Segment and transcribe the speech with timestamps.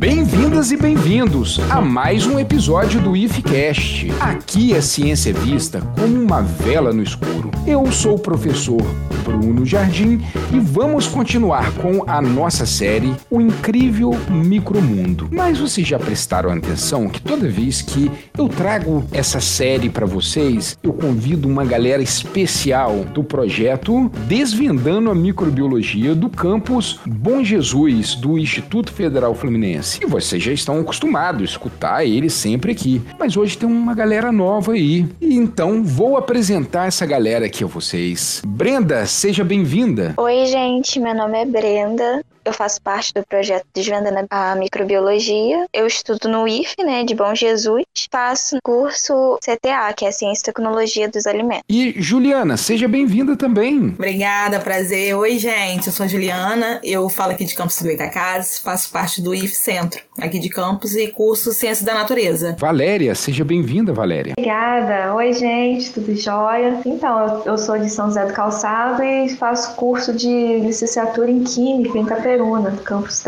[0.00, 4.10] Bem-vindas e bem-vindos a mais um episódio do IFCast.
[4.18, 7.50] Aqui a ciência é vista como uma vela no escuro.
[7.66, 8.80] Eu sou o professor
[9.20, 10.20] Bruno Jardim
[10.52, 15.28] e vamos continuar com a nossa série O Incrível Micromundo.
[15.30, 20.76] Mas vocês já prestaram atenção que toda vez que eu trago essa série para vocês,
[20.82, 28.38] eu convido uma galera especial do projeto Desvendando a Microbiologia do campus Bom Jesus do
[28.38, 30.00] Instituto Federal Fluminense.
[30.02, 33.02] E vocês já estão acostumados a escutar ele sempre aqui.
[33.18, 35.06] Mas hoje tem uma galera nova aí.
[35.20, 38.42] E então vou apresentar essa galera aqui a vocês.
[38.46, 40.14] Brenda, seja bem-vinda.
[40.16, 41.00] Oi, gente.
[41.00, 42.24] Meu nome é Brenda.
[42.50, 45.66] Eu faço parte do projeto Desvendando a Microbiologia.
[45.72, 47.84] Eu estudo no IF, né, de Bom Jesus.
[48.10, 51.62] Faço curso CTA, que é Ciência e Tecnologia dos Alimentos.
[51.68, 53.94] E Juliana, seja bem-vinda também.
[53.96, 55.14] Obrigada, prazer.
[55.14, 55.86] Oi, gente.
[55.86, 56.80] Eu sou a Juliana.
[56.82, 58.58] Eu falo aqui de Campos do Goitacazes.
[58.58, 62.56] Faço parte do IF Centro, aqui de Campos, e curso Ciência da Natureza.
[62.58, 64.34] Valéria, seja bem-vinda, Valéria.
[64.36, 65.14] Obrigada.
[65.14, 65.92] Oi, gente.
[65.92, 66.80] Tudo jóia?
[66.84, 71.96] Então, eu sou de São José do Calçado e faço curso de licenciatura em Química
[71.96, 72.39] em Itaperuna.
[72.40, 73.22] Do campus.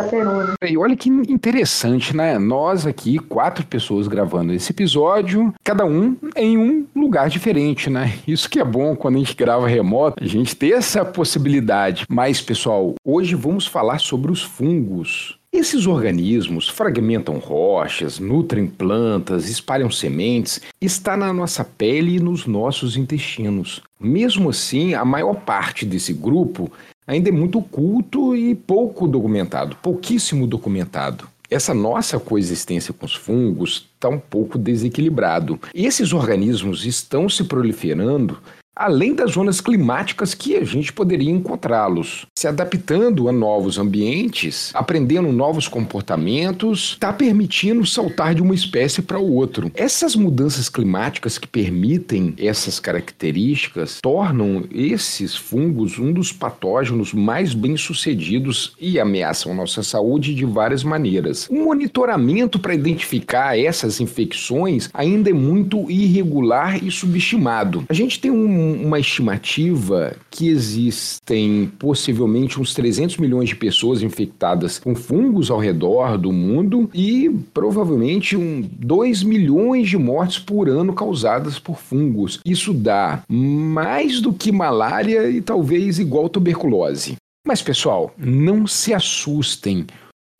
[0.65, 2.39] E olha que interessante, né?
[2.39, 8.15] Nós aqui, quatro pessoas gravando esse episódio, cada um em um lugar diferente, né?
[8.27, 12.07] Isso que é bom quando a gente grava remoto, a gente ter essa possibilidade.
[12.09, 15.39] Mas, pessoal, hoje vamos falar sobre os fungos.
[15.53, 22.97] Esses organismos fragmentam rochas, nutrem plantas, espalham sementes, está na nossa pele e nos nossos
[22.97, 23.83] intestinos.
[24.01, 26.73] Mesmo assim, a maior parte desse grupo
[27.07, 31.29] ainda é muito oculto e pouco documentado, pouquíssimo documentado.
[31.51, 35.61] Essa nossa coexistência com os fungos está um pouco desequilibrado.
[35.75, 38.39] E esses organismos estão se proliferando
[38.75, 42.27] além das zonas climáticas que a gente poderia encontrá-los.
[42.35, 49.19] Se adaptando a novos ambientes, aprendendo novos comportamentos, está permitindo saltar de uma espécie para
[49.19, 49.71] o outro.
[49.75, 58.73] Essas mudanças climáticas que permitem essas características tornam esses fungos um dos patógenos mais bem-sucedidos
[58.81, 61.49] e ameaçam nossa saúde de várias maneiras.
[61.51, 67.85] O monitoramento para identificar essas infecções ainda é muito irregular e subestimado.
[67.89, 74.79] A gente tem um uma estimativa que existem possivelmente uns 300 milhões de pessoas infectadas
[74.79, 80.93] com fungos ao redor do mundo e provavelmente um 2 milhões de mortes por ano
[80.93, 82.41] causadas por fungos.
[82.45, 87.17] Isso dá mais do que malária e talvez igual tuberculose.
[87.47, 89.87] Mas pessoal, não se assustem.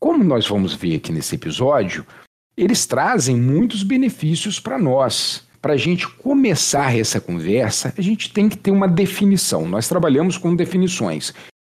[0.01, 2.05] Como nós vamos ver aqui nesse episódio,
[2.55, 8.49] eles trazem muitos benefícios para nós para a gente começar essa conversa, a gente tem
[8.49, 9.65] que ter uma definição.
[9.65, 11.33] Nós trabalhamos com definições.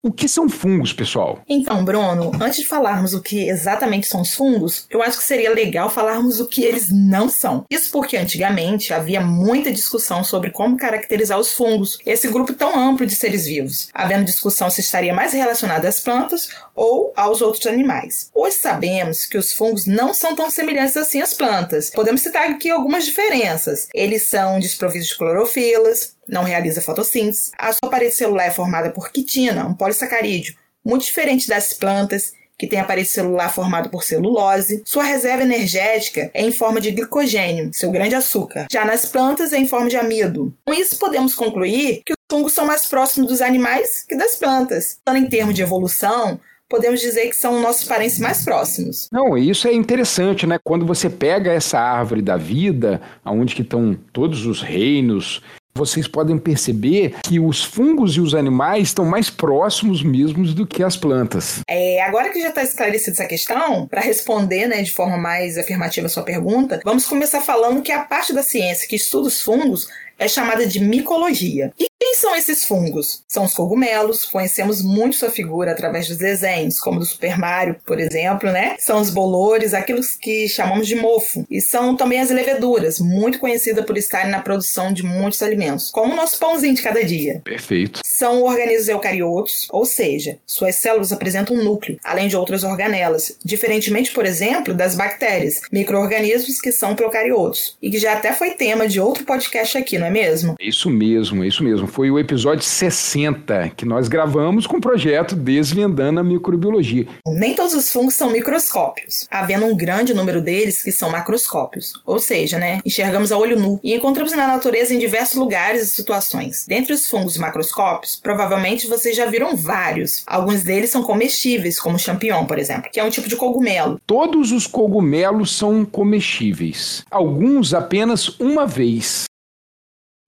[0.05, 1.41] O que são fungos, pessoal?
[1.47, 5.53] Então, Bruno, antes de falarmos o que exatamente são os fungos, eu acho que seria
[5.53, 7.63] legal falarmos o que eles não são.
[7.69, 13.05] Isso porque antigamente havia muita discussão sobre como caracterizar os fungos, esse grupo tão amplo
[13.05, 18.29] de seres vivos, havendo discussão se estaria mais relacionado às plantas ou aos outros animais.
[18.35, 21.89] Hoje sabemos que os fungos não são tão semelhantes assim às plantas.
[21.91, 23.87] Podemos citar aqui algumas diferenças.
[23.93, 27.51] Eles são desprovidos de clorofilas, não realiza fotossíntese.
[27.57, 32.67] A sua parede celular é formada por quitina, um polissacarídeo, muito diferente das plantas, que
[32.67, 34.83] tem a parede celular formada por celulose.
[34.85, 38.67] Sua reserva energética é em forma de glicogênio, seu grande açúcar.
[38.71, 40.53] Já nas plantas é em forma de amido.
[40.65, 44.97] Com isso, podemos concluir que os fungos são mais próximos dos animais que das plantas.
[45.01, 46.39] Então, em termos de evolução,
[46.69, 49.07] podemos dizer que são nossos parentes mais próximos.
[49.11, 50.57] Não, isso é interessante, né?
[50.63, 55.41] Quando você pega essa árvore da vida, aonde que estão todos os reinos
[55.75, 60.83] vocês podem perceber que os fungos e os animais estão mais próximos mesmos do que
[60.83, 61.61] as plantas.
[61.67, 66.07] É, agora que já está esclarecida essa questão, para responder né, de forma mais afirmativa
[66.07, 69.87] a sua pergunta, vamos começar falando que a parte da ciência que estuda os fungos
[70.19, 71.73] é chamada de micologia.
[71.79, 73.23] E quem são esses fungos?
[73.29, 77.97] São os cogumelos, conhecemos muito sua figura através dos desenhos, como do Super Mario, por
[77.97, 78.75] exemplo, né?
[78.77, 81.45] São os bolores, aqueles que chamamos de mofo.
[81.49, 86.11] E são também as leveduras, muito conhecida por estarem na produção de muitos alimentos, como
[86.11, 87.41] o nosso pãozinho de cada dia.
[87.41, 88.01] Perfeito.
[88.03, 94.11] São organismos eucariotos, ou seja, suas células apresentam um núcleo, além de outras organelas, diferentemente,
[94.11, 98.99] por exemplo, das bactérias, micro-organismos que são procariotos, e que já até foi tema de
[98.99, 100.55] outro podcast aqui, não é mesmo?
[100.59, 101.92] Isso mesmo, isso mesmo.
[101.93, 107.05] Foi o episódio 60 que nós gravamos com o projeto Desvendando a Microbiologia.
[107.27, 112.17] Nem todos os fungos são microscópios, havendo um grande número deles que são macroscópios, ou
[112.17, 116.65] seja, né, enxergamos a olho nu e encontramos na natureza em diversos lugares e situações.
[116.67, 120.23] Dentre os fungos macroscópios, provavelmente vocês já viram vários.
[120.25, 124.01] Alguns deles são comestíveis, como o champignon, por exemplo, que é um tipo de cogumelo.
[124.07, 129.25] Todos os cogumelos são comestíveis, alguns apenas uma vez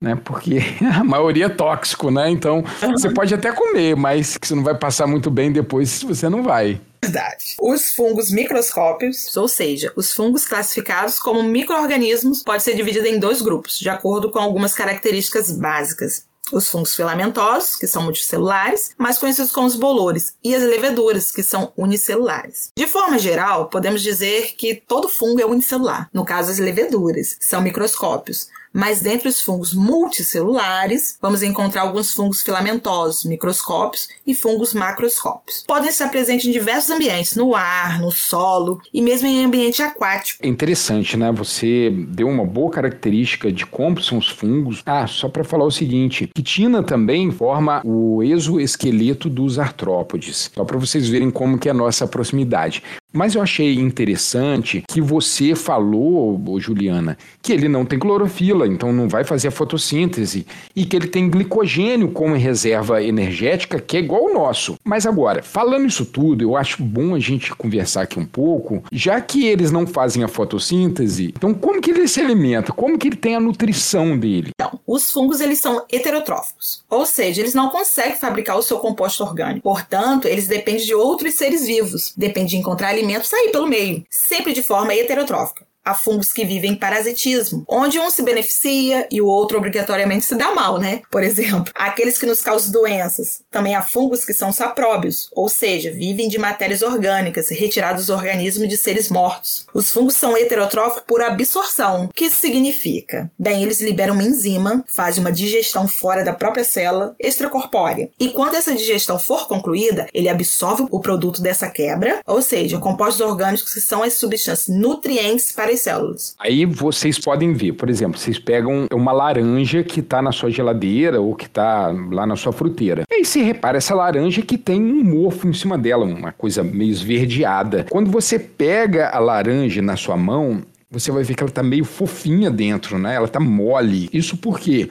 [0.02, 0.16] né?
[0.16, 0.60] Porque
[0.94, 2.30] a maioria é tóxico, né?
[2.30, 6.44] Então você pode até comer, mas você não vai passar muito bem depois você não
[6.44, 6.80] vai.
[7.04, 7.56] Verdade.
[7.62, 13.42] Os fungos microscópios, ou seja, os fungos classificados como microorganismos, pode ser dividido em dois
[13.42, 19.52] grupos, de acordo com algumas características básicas os fungos filamentosos, que são multicelulares, mais conhecidos
[19.52, 22.70] como os bolores, e as leveduras, que são unicelulares.
[22.78, 27.62] De forma geral, podemos dizer que todo fungo é unicelular, no caso as leveduras, são
[27.62, 35.63] microscópios, mas dentre os fungos multicelulares, vamos encontrar alguns fungos filamentosos, microscópios e fungos macroscópios.
[35.66, 40.45] Podem estar presentes em diversos ambientes, no ar, no solo e mesmo em ambiente aquático.
[40.45, 41.31] É interessante, né?
[41.31, 44.83] Você deu uma boa característica de como são os fungos.
[44.86, 50.51] Ah, só para falar o seguinte, quitina também forma o exoesqueleto dos artrópodes.
[50.54, 52.83] Só para vocês verem como que é a nossa proximidade.
[53.16, 59.08] Mas eu achei interessante que você falou, Juliana, que ele não tem clorofila, então não
[59.08, 60.46] vai fazer a fotossíntese,
[60.76, 64.76] e que ele tem glicogênio como reserva energética, que é igual ao nosso.
[64.84, 69.22] Mas agora, falando isso tudo, eu acho bom a gente conversar aqui um pouco, já
[69.22, 72.74] que eles não fazem a fotossíntese, então como que ele se alimenta?
[72.74, 74.50] Como que ele tem a nutrição dele?
[74.54, 79.24] Então, os fungos eles são heterotróficos, ou seja, eles não conseguem fabricar o seu composto
[79.24, 79.62] orgânico.
[79.62, 84.54] Portanto, eles dependem de outros seres vivos, dependem de encontrar alimentos sair pelo meio, sempre
[84.54, 89.28] de forma heterotrófica há fungos que vivem em parasitismo, onde um se beneficia e o
[89.28, 91.04] outro obrigatoriamente se dá mal, né?
[91.12, 93.42] Por exemplo, aqueles que nos causam doenças.
[93.52, 98.68] Também há fungos que são sapróbios, ou seja, vivem de matérias orgânicas retiradas do organismo
[98.68, 99.66] de seres mortos.
[99.74, 102.06] Os fungos são heterotróficos por absorção.
[102.06, 103.30] O que isso significa?
[103.38, 108.10] Bem, eles liberam uma enzima, fazem uma digestão fora da própria célula extracorpórea.
[108.20, 113.22] E quando essa digestão for concluída, ele absorve o produto dessa quebra, ou seja, compostos
[113.22, 116.36] orgânicos que são as substâncias nutrientes para as células.
[116.39, 121.22] Aí vocês podem ver, por exemplo, vocês pegam uma laranja que está na sua geladeira
[121.22, 123.04] ou que está lá na sua fruteira.
[123.10, 126.63] E aí você repara essa laranja que tem um mofo em cima dela, uma coisa
[126.63, 127.86] meio esverdeada.
[127.89, 131.86] Quando você pega a laranja na sua mão, você vai ver que ela está meio
[131.86, 133.16] fofinha dentro, né?
[133.16, 134.10] Ela está mole.
[134.13, 134.89] Isso porque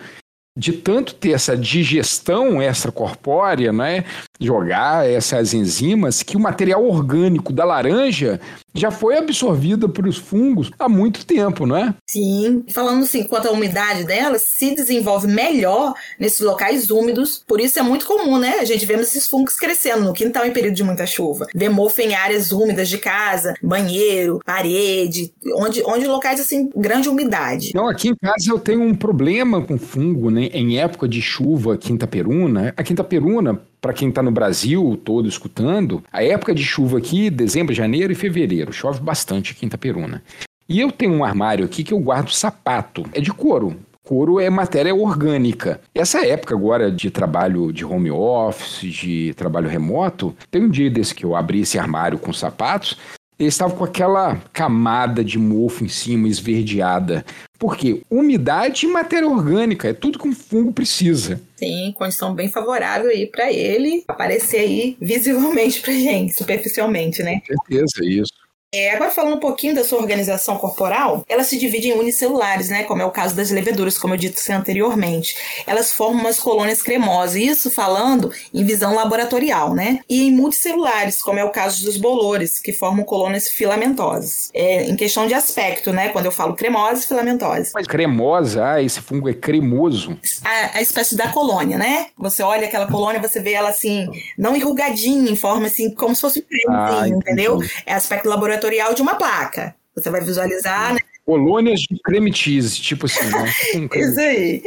[0.57, 4.05] de tanto ter essa digestão extracorpórea, né,
[4.41, 8.41] jogar essas enzimas, que o material orgânico da laranja
[8.75, 11.95] já foi absorvido pelos fungos há muito tempo, não é?
[12.07, 12.65] Sim.
[12.73, 17.83] Falando assim, quanto à umidade dela, se desenvolve melhor nesses locais úmidos, por isso é
[17.83, 18.57] muito comum, né?
[18.61, 21.47] A gente vemos esses fungos crescendo no quintal em período de muita chuva.
[21.55, 27.73] Vê mofo em áreas úmidas de casa, banheiro, parede, onde, onde locais assim, grande umidade.
[27.75, 30.47] Não, aqui em casa eu tenho um problema com fungo, né?
[30.53, 32.73] Em época de chuva, quinta peruna.
[32.77, 37.29] A quinta peruna, para quem está no Brasil todo escutando, a época de chuva aqui,
[37.29, 40.23] dezembro, janeiro e fevereiro, chove bastante aqui em Itaperuna.
[40.67, 43.77] E eu tenho um armário aqui que eu guardo sapato, é de couro.
[44.03, 45.83] Couro é matéria orgânica.
[45.95, 51.15] Essa época agora de trabalho de home office, de trabalho remoto, tem um dia desse
[51.15, 52.97] que eu abri esse armário com sapatos,
[53.39, 57.23] ele estava com aquela camada de mofo em cima, esverdeada.
[57.65, 58.03] Por quê?
[58.11, 61.41] Umidade e matéria orgânica, é tudo que um fungo precisa.
[61.57, 67.41] Sim, condição bem favorável aí para ele aparecer aí visivelmente pra gente, superficialmente, né?
[67.41, 68.35] Com certeza, isso.
[68.75, 72.83] É, agora falando um pouquinho da sua organização corporal, ela se divide em unicelulares, né?
[72.83, 75.37] Como é o caso das leveduras, como eu disse anteriormente.
[75.65, 80.01] Elas formam umas colônias cremosas, isso falando em visão laboratorial, né?
[80.09, 84.51] E em multicelulares, como é o caso dos bolores, que formam colônias filamentosas.
[84.53, 86.09] É, em questão de aspecto, né?
[86.09, 87.71] Quando eu falo cremosa e filamentosa.
[87.75, 90.19] Mas cremosa, ah, esse fungo é cremoso.
[90.45, 92.07] A, a espécie da colônia, né?
[92.19, 96.21] Você olha aquela colônia, você vê ela assim, não enrugadinha, em forma assim, como se
[96.21, 97.61] fosse um cremezinho, ah, entendeu?
[97.87, 99.75] É aspecto laboratorial fatorial de uma placa.
[99.95, 101.01] Você vai visualizar, né?
[101.25, 103.89] Colônias de creme cheese, tipo assim, né?
[103.95, 104.63] Isso aí.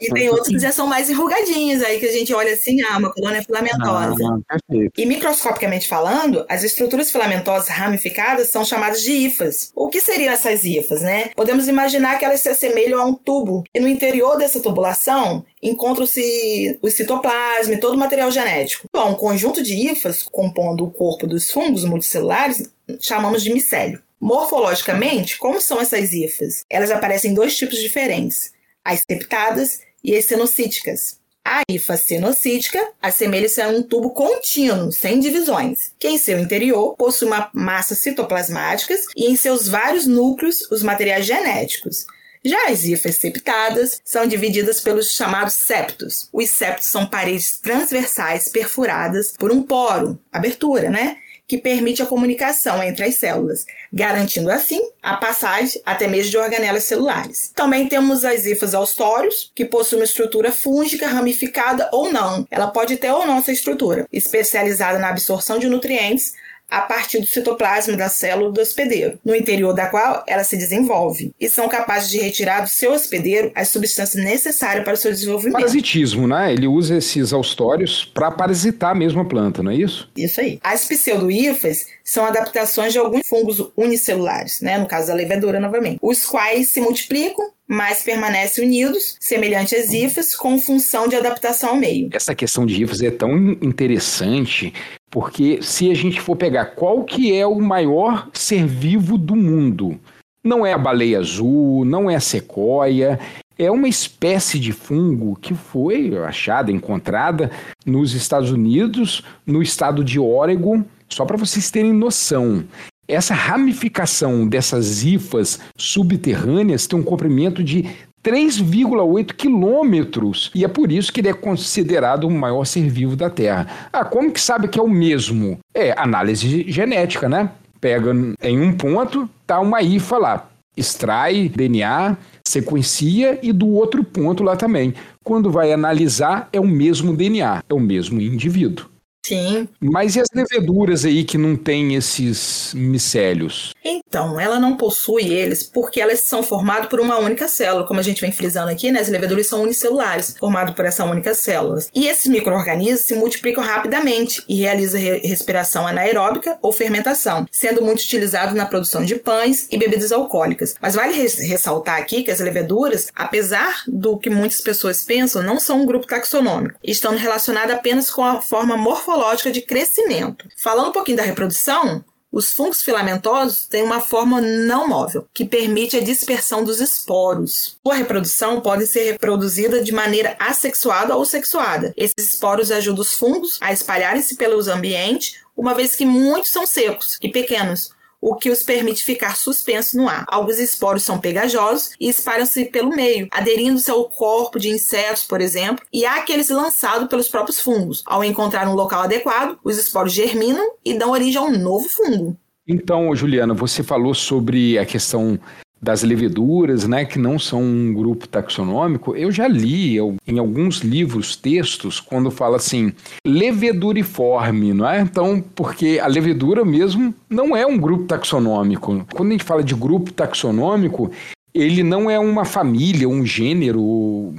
[0.00, 2.98] E tem outros que já são mais enrugadinhos, aí que a gente olha assim, ah,
[2.98, 4.42] uma colônia filamentosa.
[4.48, 4.56] Ah,
[4.96, 9.70] e microscopicamente falando, as estruturas filamentosas ramificadas são chamadas de hifas.
[9.74, 11.30] O que seriam essas hifas, né?
[11.36, 13.64] Podemos imaginar que elas se assemelham a um tubo.
[13.74, 18.88] E no interior dessa tubulação encontram-se o citoplasma e todo o material genético.
[18.92, 24.02] Bom, um conjunto de hifas compondo o corpo dos fungos multicelulares chamamos de micélio.
[24.20, 26.64] Morfologicamente, como são essas hifas?
[26.68, 28.52] Elas aparecem em dois tipos diferentes
[28.84, 31.18] as septadas e as cenocíticas.
[31.44, 37.28] A hifa cenocítica assemelha-se a um tubo contínuo, sem divisões, que em seu interior possui
[37.28, 42.04] uma massa citoplasmáticas e em seus vários núcleos os materiais genéticos.
[42.44, 46.28] Já as hifas septadas são divididas pelos chamados septos.
[46.32, 51.18] Os septos são paredes transversais perfuradas por um poro, abertura, né?
[51.50, 56.84] Que permite a comunicação entre as células, garantindo assim a passagem até mesmo de organelas
[56.84, 57.50] celulares.
[57.56, 62.46] Também temos as hifas austórios, que possuem uma estrutura fúngica ramificada ou não.
[62.52, 66.34] Ela pode ter ou não essa estrutura, especializada na absorção de nutrientes,
[66.70, 71.32] a partir do citoplasma da célula do hospedeiro, no interior da qual ela se desenvolve,
[71.40, 75.54] e são capazes de retirar do seu hospedeiro as substâncias necessárias para o seu desenvolvimento.
[75.54, 76.52] Parasitismo, né?
[76.52, 80.08] Ele usa esses austórios para parasitar a mesma planta, não é isso?
[80.16, 80.58] Isso aí.
[80.62, 84.78] As pseudoífas são adaptações de alguns fungos unicelulares, né?
[84.78, 90.34] No caso da levedura, novamente, os quais se multiplicam mas permanecem unidos, semelhante às hifas,
[90.34, 92.08] com função de adaptação ao meio.
[92.12, 94.74] Essa questão de hifas é tão interessante
[95.08, 100.00] porque se a gente for pegar qual que é o maior ser vivo do mundo,
[100.42, 103.20] não é a baleia azul, não é a sequoia,
[103.56, 107.52] é uma espécie de fungo que foi achada, encontrada
[107.86, 112.64] nos Estados Unidos, no estado de Oregon, só para vocês terem noção.
[113.10, 117.84] Essa ramificação dessas hifas subterrâneas tem um comprimento de
[118.22, 120.50] 3,8 quilômetros.
[120.54, 123.66] E é por isso que ele é considerado o maior ser vivo da Terra.
[123.92, 125.58] Ah, como que sabe que é o mesmo?
[125.74, 127.50] É análise genética, né?
[127.80, 128.12] Pega
[128.42, 130.48] em um ponto, tá uma IFA lá.
[130.76, 134.94] Extrai DNA, sequencia e do outro ponto lá também.
[135.24, 138.89] Quando vai analisar, é o mesmo DNA, é o mesmo indivíduo.
[139.30, 139.68] Sim.
[139.80, 143.72] Mas e as leveduras aí que não têm esses micélios?
[143.84, 148.02] Então, ela não possui eles porque elas são formadas por uma única célula, como a
[148.02, 148.98] gente vem frisando aqui, né?
[148.98, 151.78] As leveduras são unicelulares, formadas por essa única célula.
[151.94, 158.00] E esses micro-organismos se multiplicam rapidamente e realizam re respiração anaeróbica ou fermentação, sendo muito
[158.00, 160.74] utilizados na produção de pães e bebidas alcoólicas.
[160.80, 165.60] Mas vale res ressaltar aqui que as leveduras, apesar do que muitas pessoas pensam, não
[165.60, 170.48] são um grupo taxonômico, estão relacionadas apenas com a forma morfológica morfológica de crescimento.
[170.56, 175.96] Falando um pouquinho da reprodução, os fungos filamentosos têm uma forma não móvel, que permite
[175.96, 177.76] a dispersão dos esporos.
[177.84, 181.92] Sua reprodução pode ser reproduzida de maneira assexuada ou sexuada.
[181.96, 187.18] Esses esporos ajudam os fungos a espalharem-se pelos ambientes, uma vez que muitos são secos
[187.20, 190.24] e pequenos, o que os permite ficar suspensos no ar.
[190.28, 195.84] Alguns esporos são pegajosos e espalham-se pelo meio, aderindo-se ao corpo de insetos, por exemplo,
[195.92, 198.02] e há aqueles lançados pelos próprios fungos.
[198.04, 202.36] Ao encontrar um local adequado, os esporos germinam e dão origem a um novo fungo.
[202.68, 205.38] Então, Juliana, você falou sobre a questão
[205.80, 209.96] das leveduras, né, que não são um grupo taxonômico, eu já li
[210.26, 212.92] em alguns livros, textos, quando fala assim,
[213.26, 215.00] leveduriforme, não é?
[215.00, 219.06] Então, porque a levedura mesmo não é um grupo taxonômico.
[219.12, 221.10] Quando a gente fala de grupo taxonômico,
[221.52, 223.82] ele não é uma família, um gênero,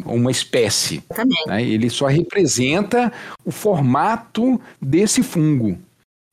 [0.06, 1.04] uma espécie.
[1.48, 1.64] Né?
[1.64, 3.12] Ele só representa
[3.44, 5.78] o formato desse fungo.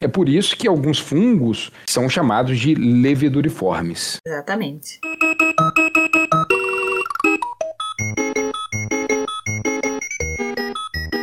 [0.01, 4.19] É por isso que alguns fungos são chamados de leveduriformes.
[4.25, 5.01] Exatamente.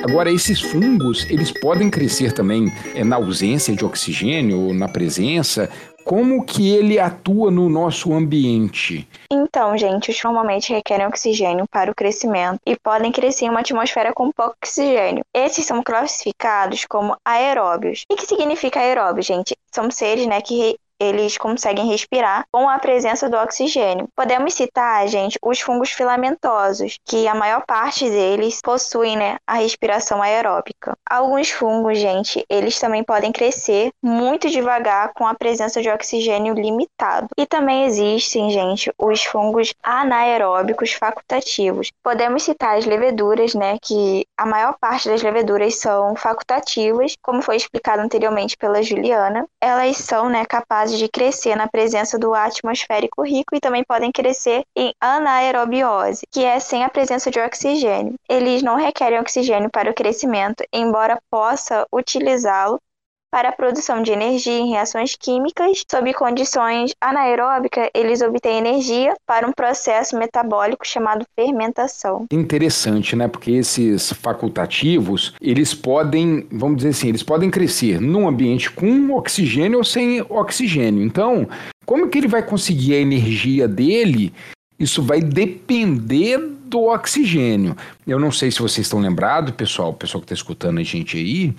[0.03, 5.69] Agora, esses fungos, eles podem crescer também é, na ausência de oxigênio ou na presença,
[6.05, 9.07] como que ele atua no nosso ambiente?
[9.29, 14.13] Então, gente, os normalmente requerem oxigênio para o crescimento e podem crescer em uma atmosfera
[14.13, 15.25] com pouco oxigênio.
[15.33, 18.03] Esses são classificados como aeróbios.
[18.09, 19.57] O que significa aeróbio, gente?
[19.71, 24.07] São seres né, que eles conseguem respirar com a presença do oxigênio.
[24.15, 30.21] Podemos citar, gente, os fungos filamentosos, que a maior parte deles possuem né, a respiração
[30.21, 30.97] aeróbica.
[31.09, 37.27] Alguns fungos, gente, eles também podem crescer muito devagar com a presença de oxigênio limitado.
[37.37, 41.91] E também existem, gente, os fungos anaeróbicos facultativos.
[42.03, 47.57] Podemos citar as leveduras, né, que a maior parte das leveduras são facultativas, como foi
[47.57, 49.45] explicado anteriormente pela Juliana.
[49.61, 54.11] Elas são, né, capazes capazes de crescer na presença do atmosférico rico e também podem
[54.11, 58.13] crescer em anaerobiose, que é sem a presença de oxigênio.
[58.29, 62.79] Eles não requerem oxigênio para o crescimento, embora possa utilizá-lo
[63.31, 65.83] para a produção de energia em reações químicas.
[65.89, 72.25] Sob condições anaeróbicas, eles obtêm energia para um processo metabólico chamado fermentação.
[72.31, 73.27] Interessante, né?
[73.27, 79.79] Porque esses facultativos, eles podem, vamos dizer assim, eles podem crescer num ambiente com oxigênio
[79.79, 81.03] ou sem oxigênio.
[81.03, 81.47] Então,
[81.85, 84.33] como que ele vai conseguir a energia dele
[84.77, 87.75] Isso vai depender do oxigênio.
[88.05, 91.17] Eu não sei se vocês estão lembrados, pessoal, o pessoal que está escutando a gente
[91.17, 91.55] aí,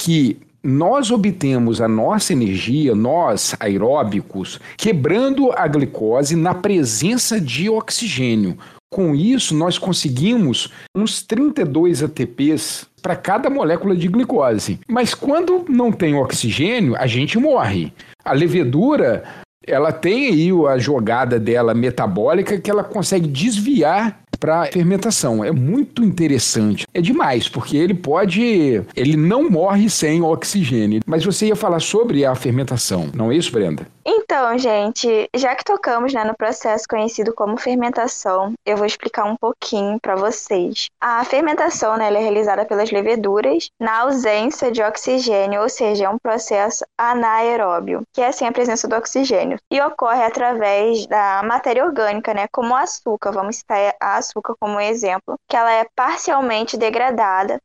[0.00, 8.58] que nós obtemos a nossa energia, nós aeróbicos, quebrando a glicose na presença de oxigênio.
[8.92, 14.78] Com isso, nós conseguimos uns 32 ATPs para cada molécula de glicose.
[14.86, 17.90] Mas quando não tem oxigênio, a gente morre.
[18.22, 19.24] A levedura,
[19.66, 25.44] ela tem aí a jogada dela metabólica que ela consegue desviar para fermentação.
[25.44, 26.86] É muito interessante.
[26.94, 28.82] É demais, porque ele pode.
[28.94, 31.00] Ele não morre sem oxigênio.
[31.06, 33.86] Mas você ia falar sobre a fermentação, não é isso, Brenda?
[34.10, 39.36] Então, gente, já que tocamos né, no processo conhecido como fermentação, eu vou explicar um
[39.36, 40.88] pouquinho para vocês.
[40.98, 46.18] A fermentação né, é realizada pelas leveduras na ausência de oxigênio, ou seja, é um
[46.18, 52.32] processo anaeróbio, que é sem a presença do oxigênio, e ocorre através da matéria orgânica,
[52.32, 53.30] né, como o açúcar.
[53.30, 57.60] Vamos citar a açúcar como exemplo, que ela é parcialmente degradada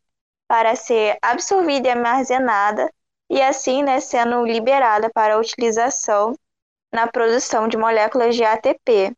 [0.47, 2.91] para ser absorvida e armazenada
[3.29, 6.35] e assim né, sendo liberada para utilização
[6.91, 9.15] na produção de moléculas de ATP,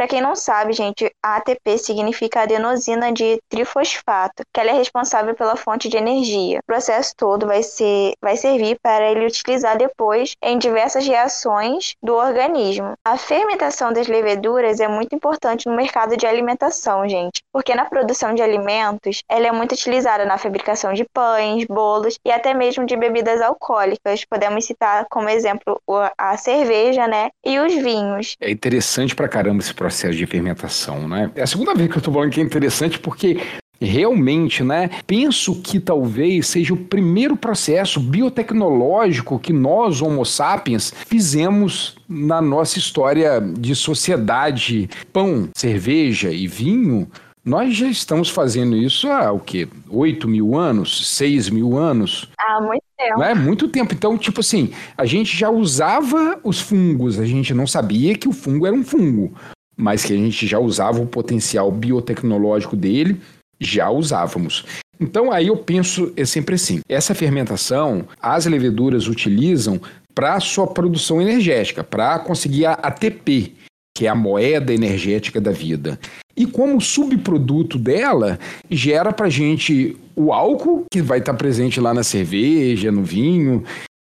[0.00, 5.34] para quem não sabe, gente, a ATP significa adenosina de trifosfato, que ela é responsável
[5.34, 6.60] pela fonte de energia.
[6.60, 12.14] O processo todo vai, ser, vai servir para ele utilizar depois em diversas reações do
[12.14, 12.94] organismo.
[13.04, 18.32] A fermentação das leveduras é muito importante no mercado de alimentação, gente, porque na produção
[18.32, 22.96] de alimentos ela é muito utilizada na fabricação de pães, bolos e até mesmo de
[22.96, 24.24] bebidas alcoólicas.
[24.24, 25.78] Podemos citar como exemplo
[26.16, 28.38] a cerveja, né, e os vinhos.
[28.40, 31.30] É interessante pra caramba esse processo processo de fermentação, né?
[31.34, 33.40] É a segunda vez que eu estou falando que é interessante porque
[33.80, 34.88] realmente, né?
[35.06, 42.78] Penso que talvez seja o primeiro processo biotecnológico que nós, Homo sapiens, fizemos na nossa
[42.78, 44.88] história de sociedade.
[45.12, 47.08] Pão, cerveja e vinho.
[47.42, 49.66] Nós já estamos fazendo isso há o quê?
[49.88, 51.08] 8 mil anos?
[51.16, 52.28] 6 mil anos?
[52.38, 53.22] Há muito tempo.
[53.22, 53.94] É muito tempo.
[53.94, 58.32] Então, tipo assim, a gente já usava os fungos, a gente não sabia que o
[58.32, 59.34] fungo era um fungo
[59.80, 63.20] mas que a gente já usava o potencial biotecnológico dele,
[63.58, 64.64] já usávamos.
[65.00, 69.80] Então aí eu penso é sempre assim: essa fermentação as leveduras utilizam
[70.14, 73.54] para sua produção energética, para conseguir a ATP,
[73.96, 75.98] que é a moeda energética da vida.
[76.36, 78.38] E como subproduto dela,
[78.70, 83.64] gera para gente o álcool, que vai estar tá presente lá na cerveja, no vinho,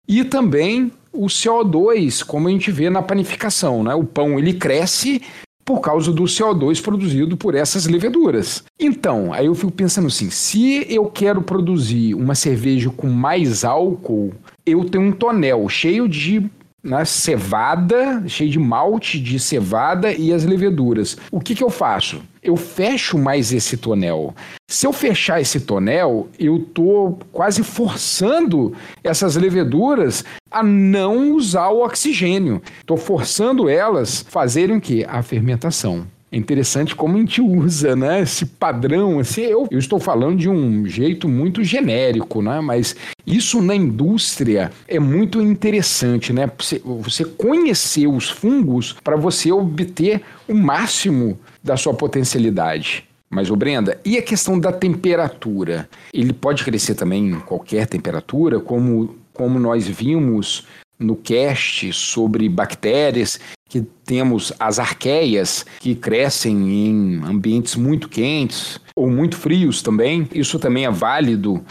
[0.08, 3.82] e também o CO2, como a gente vê na panificação.
[3.82, 3.94] Né?
[3.94, 5.22] O pão ele cresce
[5.70, 8.64] por causa do CO2 produzido por essas leveduras.
[8.76, 14.32] Então, aí eu fico pensando assim: se eu quero produzir uma cerveja com mais álcool,
[14.66, 16.50] eu tenho um tonel cheio de
[16.82, 21.16] né, cevada, cheio de malte de cevada e as leveduras.
[21.30, 22.20] O que, que eu faço?
[22.42, 24.34] Eu fecho mais esse tonel.
[24.68, 28.72] Se eu fechar esse tonel, eu estou quase forçando
[29.04, 32.60] essas leveduras a não usar o oxigênio.
[32.80, 35.06] Estou forçando elas a fazerem o quê?
[35.08, 36.06] A fermentação.
[36.32, 38.20] É interessante como a gente usa, né?
[38.20, 42.60] Esse padrão, assim, eu, eu estou falando de um jeito muito genérico, né?
[42.60, 42.94] Mas
[43.26, 46.48] isso na indústria é muito interessante, né?
[46.84, 53.04] Você, conhecer os fungos para você obter o máximo da sua potencialidade.
[53.28, 55.88] Mas, ô Brenda, e a questão da temperatura?
[56.12, 60.66] Ele pode crescer também em qualquer temperatura, como, como nós vimos
[60.98, 69.08] no cast sobre bactérias, que temos as arqueias que crescem em ambientes muito quentes ou
[69.08, 70.28] muito frios também.
[70.34, 71.64] Isso também é válido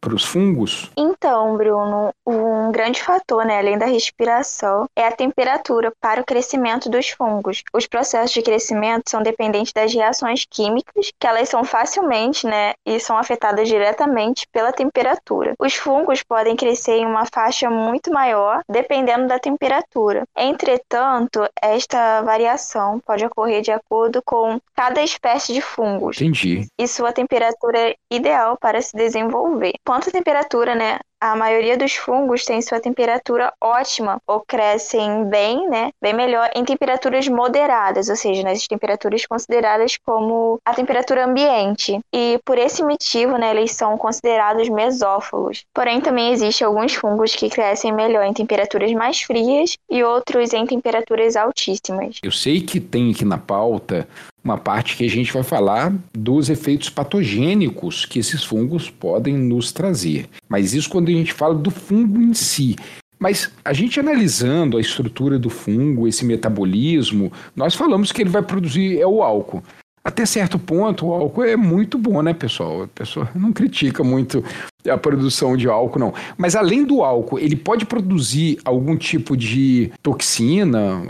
[0.00, 0.90] para os fungos?
[0.96, 6.88] Então, Bruno, um grande fator, né, além da respiração, é a temperatura para o crescimento
[6.88, 7.62] dos fungos.
[7.74, 12.98] Os processos de crescimento são dependentes das reações químicas, que elas são facilmente, né, e
[12.98, 15.54] são afetadas diretamente pela temperatura.
[15.58, 20.24] Os fungos podem crescer em uma faixa muito maior, dependendo da temperatura.
[20.36, 26.16] Entretanto, esta variação pode ocorrer de acordo com cada espécie de fungos.
[26.20, 26.66] Entendi.
[26.78, 31.00] E sua temperatura ideal para se desenvolver quanto à temperatura, né?
[31.22, 35.90] A maioria dos fungos tem sua temperatura ótima ou crescem bem, né?
[36.00, 42.00] Bem melhor em temperaturas moderadas, ou seja, nas temperaturas consideradas como a temperatura ambiente.
[42.10, 45.64] E por esse motivo, né, eles são considerados mesófilos.
[45.74, 50.64] Porém, também existem alguns fungos que crescem melhor em temperaturas mais frias e outros em
[50.64, 52.16] temperaturas altíssimas.
[52.22, 54.08] Eu sei que tem aqui na pauta
[54.42, 59.70] uma parte que a gente vai falar dos efeitos patogênicos que esses fungos podem nos
[59.70, 60.28] trazer.
[60.48, 62.76] Mas isso quando a gente fala do fungo em si.
[63.18, 68.42] Mas a gente analisando a estrutura do fungo, esse metabolismo, nós falamos que ele vai
[68.42, 69.62] produzir é o álcool.
[70.02, 72.84] Até certo ponto, o álcool é muito bom, né, pessoal?
[72.84, 74.42] A pessoa não critica muito
[74.88, 76.14] a produção de álcool, não.
[76.38, 81.02] Mas além do álcool, ele pode produzir algum tipo de toxina?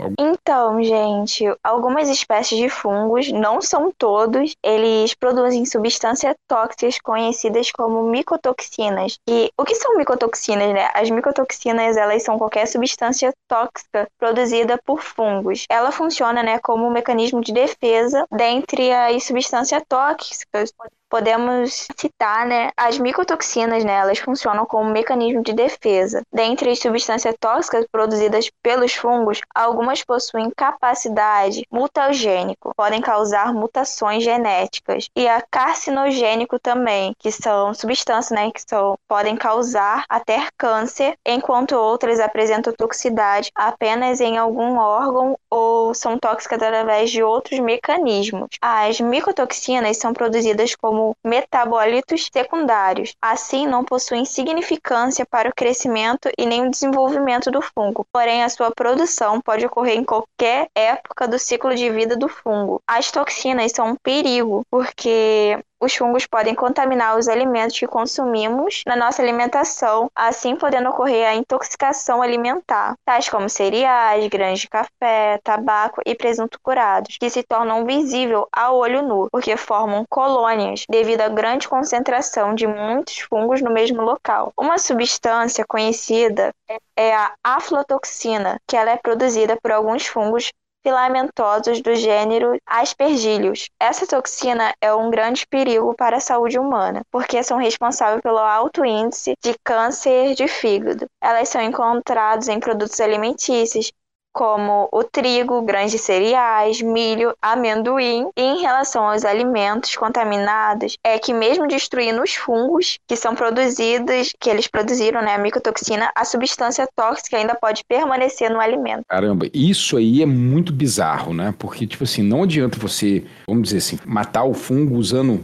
[0.51, 8.03] Então, gente, algumas espécies de fungos, não são todos, eles produzem substâncias tóxicas conhecidas como
[8.03, 9.17] micotoxinas.
[9.29, 10.89] E o que são micotoxinas, né?
[10.93, 15.65] As micotoxinas, elas são qualquer substância tóxica produzida por fungos.
[15.69, 20.73] Ela funciona, né, como um mecanismo de defesa dentre as substâncias tóxicas
[21.11, 26.23] podemos citar, né, as micotoxinas, né, elas funcionam como um mecanismo de defesa.
[26.31, 35.09] Dentre as substâncias tóxicas produzidas pelos fungos, algumas possuem capacidade mutagênico, podem causar mutações genéticas,
[35.13, 41.73] e a carcinogênico também, que são substâncias, né, que são, podem causar até câncer, enquanto
[41.73, 48.47] outras apresentam toxicidade apenas em algum órgão ou são tóxicas através de outros mecanismos.
[48.61, 53.15] As micotoxinas são produzidas como como metabólitos secundários.
[53.21, 58.05] Assim, não possuem significância para o crescimento e nem o desenvolvimento do fungo.
[58.11, 62.81] Porém, a sua produção pode ocorrer em qualquer época do ciclo de vida do fungo.
[62.87, 68.95] As toxinas são um perigo, porque os fungos podem contaminar os alimentos que consumimos na
[68.95, 76.01] nossa alimentação, assim podendo ocorrer a intoxicação alimentar, tais como cereais, grãos de café, tabaco
[76.05, 81.27] e presunto curados, que se tornam visíveis a olho nu, porque formam colônias devido à
[81.27, 84.53] grande concentração de muitos fungos no mesmo local.
[84.55, 86.53] Uma substância conhecida
[86.95, 90.51] é a aflatoxina, que ela é produzida por alguns fungos
[90.83, 93.69] filamentosos do gênero Aspergillus.
[93.79, 98.83] Essa toxina é um grande perigo para a saúde humana, porque são responsáveis pelo alto
[98.85, 101.05] índice de câncer de fígado.
[101.21, 103.91] Elas são encontradas em produtos alimentícios,
[104.31, 108.29] como o trigo, grãos de cereais, milho, amendoim.
[108.35, 114.33] E em relação aos alimentos contaminados, é que mesmo destruindo os fungos que são produzidos,
[114.39, 119.03] que eles produziram, né, a micotoxina, a substância tóxica ainda pode permanecer no alimento.
[119.07, 121.53] Caramba, isso aí é muito bizarro, né?
[121.57, 125.43] Porque, tipo assim, não adianta você, vamos dizer assim, matar o fungo usando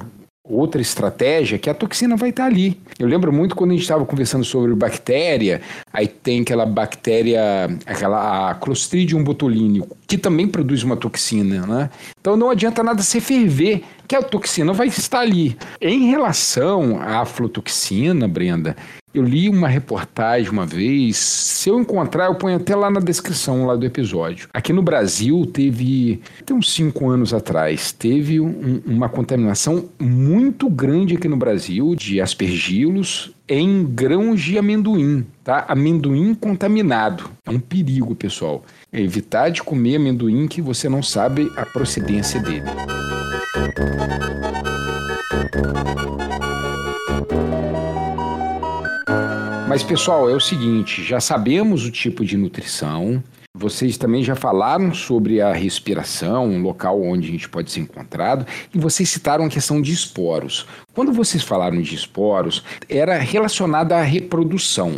[0.50, 2.80] outra estratégia que a toxina vai estar ali.
[2.98, 7.42] Eu lembro muito quando a gente estava conversando sobre bactéria, aí tem aquela bactéria,
[7.86, 11.90] aquela Clostridium botulinum, que também produz uma toxina, né?
[12.20, 15.58] Então não adianta nada você ferver, que a toxina vai estar ali.
[15.82, 18.76] Em relação à aflotoxina, Brenda,
[19.18, 23.66] eu li uma reportagem uma vez, se eu encontrar, eu ponho até lá na descrição
[23.66, 24.48] lá do episódio.
[24.54, 31.16] Aqui no Brasil teve, tem uns cinco anos atrás, teve um, uma contaminação muito grande
[31.16, 35.66] aqui no Brasil de aspergilos em grãos de amendoim, tá?
[35.68, 37.30] Amendoim contaminado.
[37.46, 38.64] É um perigo, pessoal.
[38.92, 42.66] É evitar de comer amendoim que você não sabe a procedência dele.
[49.78, 53.22] Mas, pessoal, é o seguinte: já sabemos o tipo de nutrição,
[53.56, 58.44] vocês também já falaram sobre a respiração, um local onde a gente pode ser encontrado,
[58.74, 60.66] e vocês citaram a questão de esporos.
[60.96, 64.96] Quando vocês falaram de esporos, era relacionada à reprodução.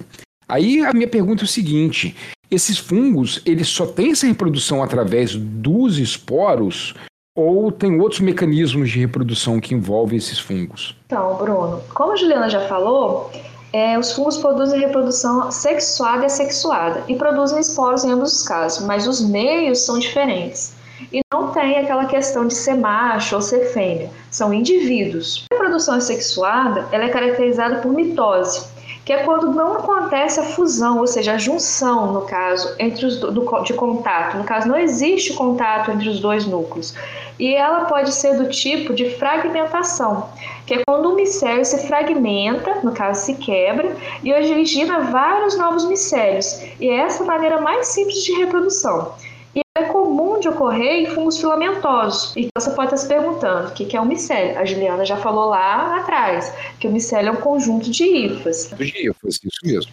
[0.48, 2.16] Aí a minha pergunta é o seguinte:
[2.50, 6.96] esses fungos, eles só têm essa reprodução através dos esporos
[7.36, 10.96] ou tem outros mecanismos de reprodução que envolvem esses fungos?
[11.06, 13.30] Então, Bruno, como a Juliana já falou,
[13.72, 18.86] é, os fungos produzem reprodução sexuada e assexuada e produzem esporos em ambos os casos,
[18.86, 20.74] mas os meios são diferentes.
[21.14, 25.46] E não tem aquela questão de ser macho ou ser fêmea, são indivíduos.
[25.52, 28.68] A reprodução assexuada ela é caracterizada por mitose,
[29.10, 33.18] que é quando não acontece a fusão, ou seja, a junção, no caso, entre os
[33.20, 34.38] do, de contato.
[34.38, 36.94] No caso, não existe contato entre os dois núcleos.
[37.40, 40.30] E ela pode ser do tipo de fragmentação,
[40.68, 45.86] que é quando um micélio se fragmenta, no caso se quebra, e origina vários novos
[45.86, 46.62] micélios.
[46.80, 49.14] E é essa a maneira mais simples de reprodução.
[50.40, 52.34] De ocorrer em fungos filamentosos.
[52.36, 54.58] Então você pode estar se perguntando o que é um micélio.
[54.58, 58.72] A Juliana já falou lá atrás que o micélio é um conjunto de hifas.
[58.78, 59.92] De hifas, isso mesmo.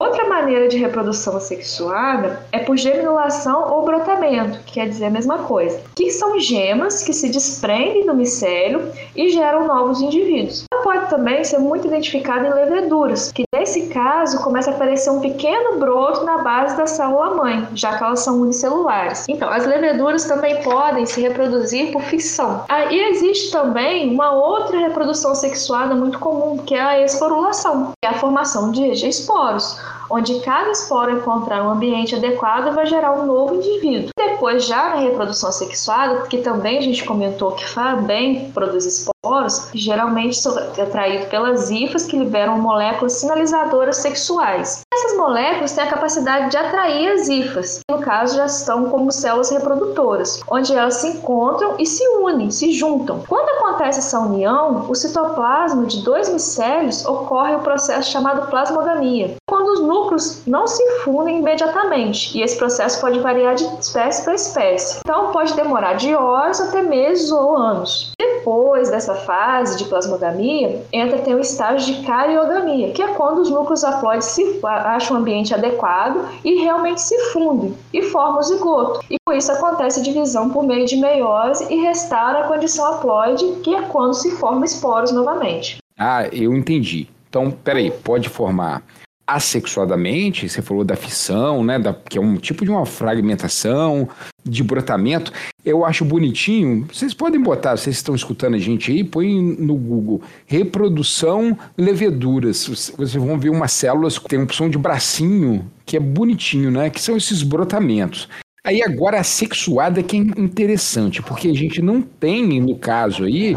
[0.00, 5.38] Outra maneira de reprodução assexuada é por geminação ou brotamento, que quer dizer a mesma
[5.38, 10.67] coisa, que são gemas que se desprendem do micélio e geram novos indivíduos.
[10.82, 15.78] Pode também ser muito identificada em leveduras, que nesse caso começa a aparecer um pequeno
[15.78, 19.26] broto na base da célula-mãe, já que elas são unicelulares.
[19.28, 22.64] Então, as leveduras também podem se reproduzir por fissão.
[22.68, 28.10] Aí existe também uma outra reprodução sexuada muito comum, que é a esforulação, que é
[28.10, 29.78] a formação de esporos
[30.10, 34.10] onde cada esporo encontrar um ambiente adequado vai gerar um novo indivíduo.
[34.16, 40.36] Depois, já na reprodução sexuada, que também a gente comentou que também produz esporos, geralmente
[40.36, 44.82] são atraídos pelas hifas que liberam moléculas sinalizadoras sexuais.
[44.94, 49.50] Essas moléculas têm a capacidade de atrair as hifas, no caso já estão como células
[49.50, 53.22] reprodutoras, onde elas se encontram e se unem, se juntam.
[53.28, 59.36] Quando acontece essa união, o citoplasma de dois micélios ocorre o processo chamado plasmogamia,
[59.68, 64.34] quando os núcleos não se fundem imediatamente, e esse processo pode variar de espécie para
[64.34, 65.00] espécie.
[65.00, 68.12] Então pode demorar de horas até meses ou anos.
[68.18, 73.50] Depois dessa fase de plasmogamia, entra tem o estágio de cariogamia, que é quando os
[73.50, 79.00] núcleos haploides se acham um ambiente adequado e realmente se fundem e formam o zigoto.
[79.10, 83.44] E com isso acontece a divisão por meio de meiose e restaura a condição haploide,
[83.62, 85.78] que é quando se formam esporos novamente.
[85.98, 87.08] Ah, eu entendi.
[87.28, 88.82] Então, peraí, pode formar
[89.28, 94.08] assexuadamente, você falou da fissão, né, da, que é um tipo de uma fragmentação,
[94.42, 95.30] de brotamento.
[95.62, 96.86] Eu acho bonitinho.
[96.90, 102.66] Vocês podem botar, vocês estão escutando a gente aí, põe no Google reprodução leveduras.
[102.66, 106.88] Vocês vão ver umas células que tem um som de bracinho, que é bonitinho, né,
[106.88, 108.28] que são esses brotamentos.
[108.64, 113.56] Aí agora a sexuada que é interessante, porque a gente não tem, no caso aí,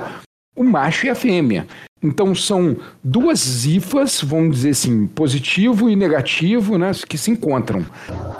[0.55, 1.65] o macho e a fêmea.
[2.04, 7.86] Então são duas zifas, vamos dizer assim, positivo e negativo, né, que se encontram.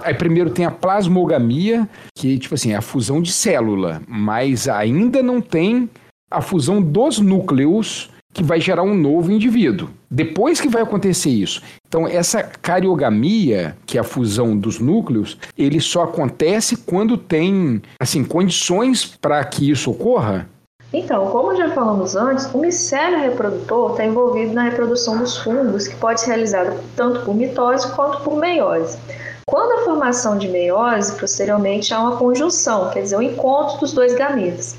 [0.04, 5.22] Aí primeiro tem a plasmogamia, que tipo assim, é a fusão de célula, mas ainda
[5.22, 5.90] não tem
[6.30, 9.90] a fusão dos núcleos que vai gerar um novo indivíduo.
[10.10, 11.62] Depois que vai acontecer isso.
[11.88, 18.24] Então essa cariogamia, que é a fusão dos núcleos, ele só acontece quando tem assim
[18.24, 20.50] condições para que isso ocorra
[20.94, 25.96] então, como já falamos antes, o micélio reprodutor está envolvido na reprodução dos fungos, que
[25.96, 28.98] pode ser realizada tanto por mitose quanto por meiose.
[29.46, 34.14] Quando a formação de meiose, posteriormente há uma conjunção, quer dizer, o encontro dos dois
[34.14, 34.76] gametas.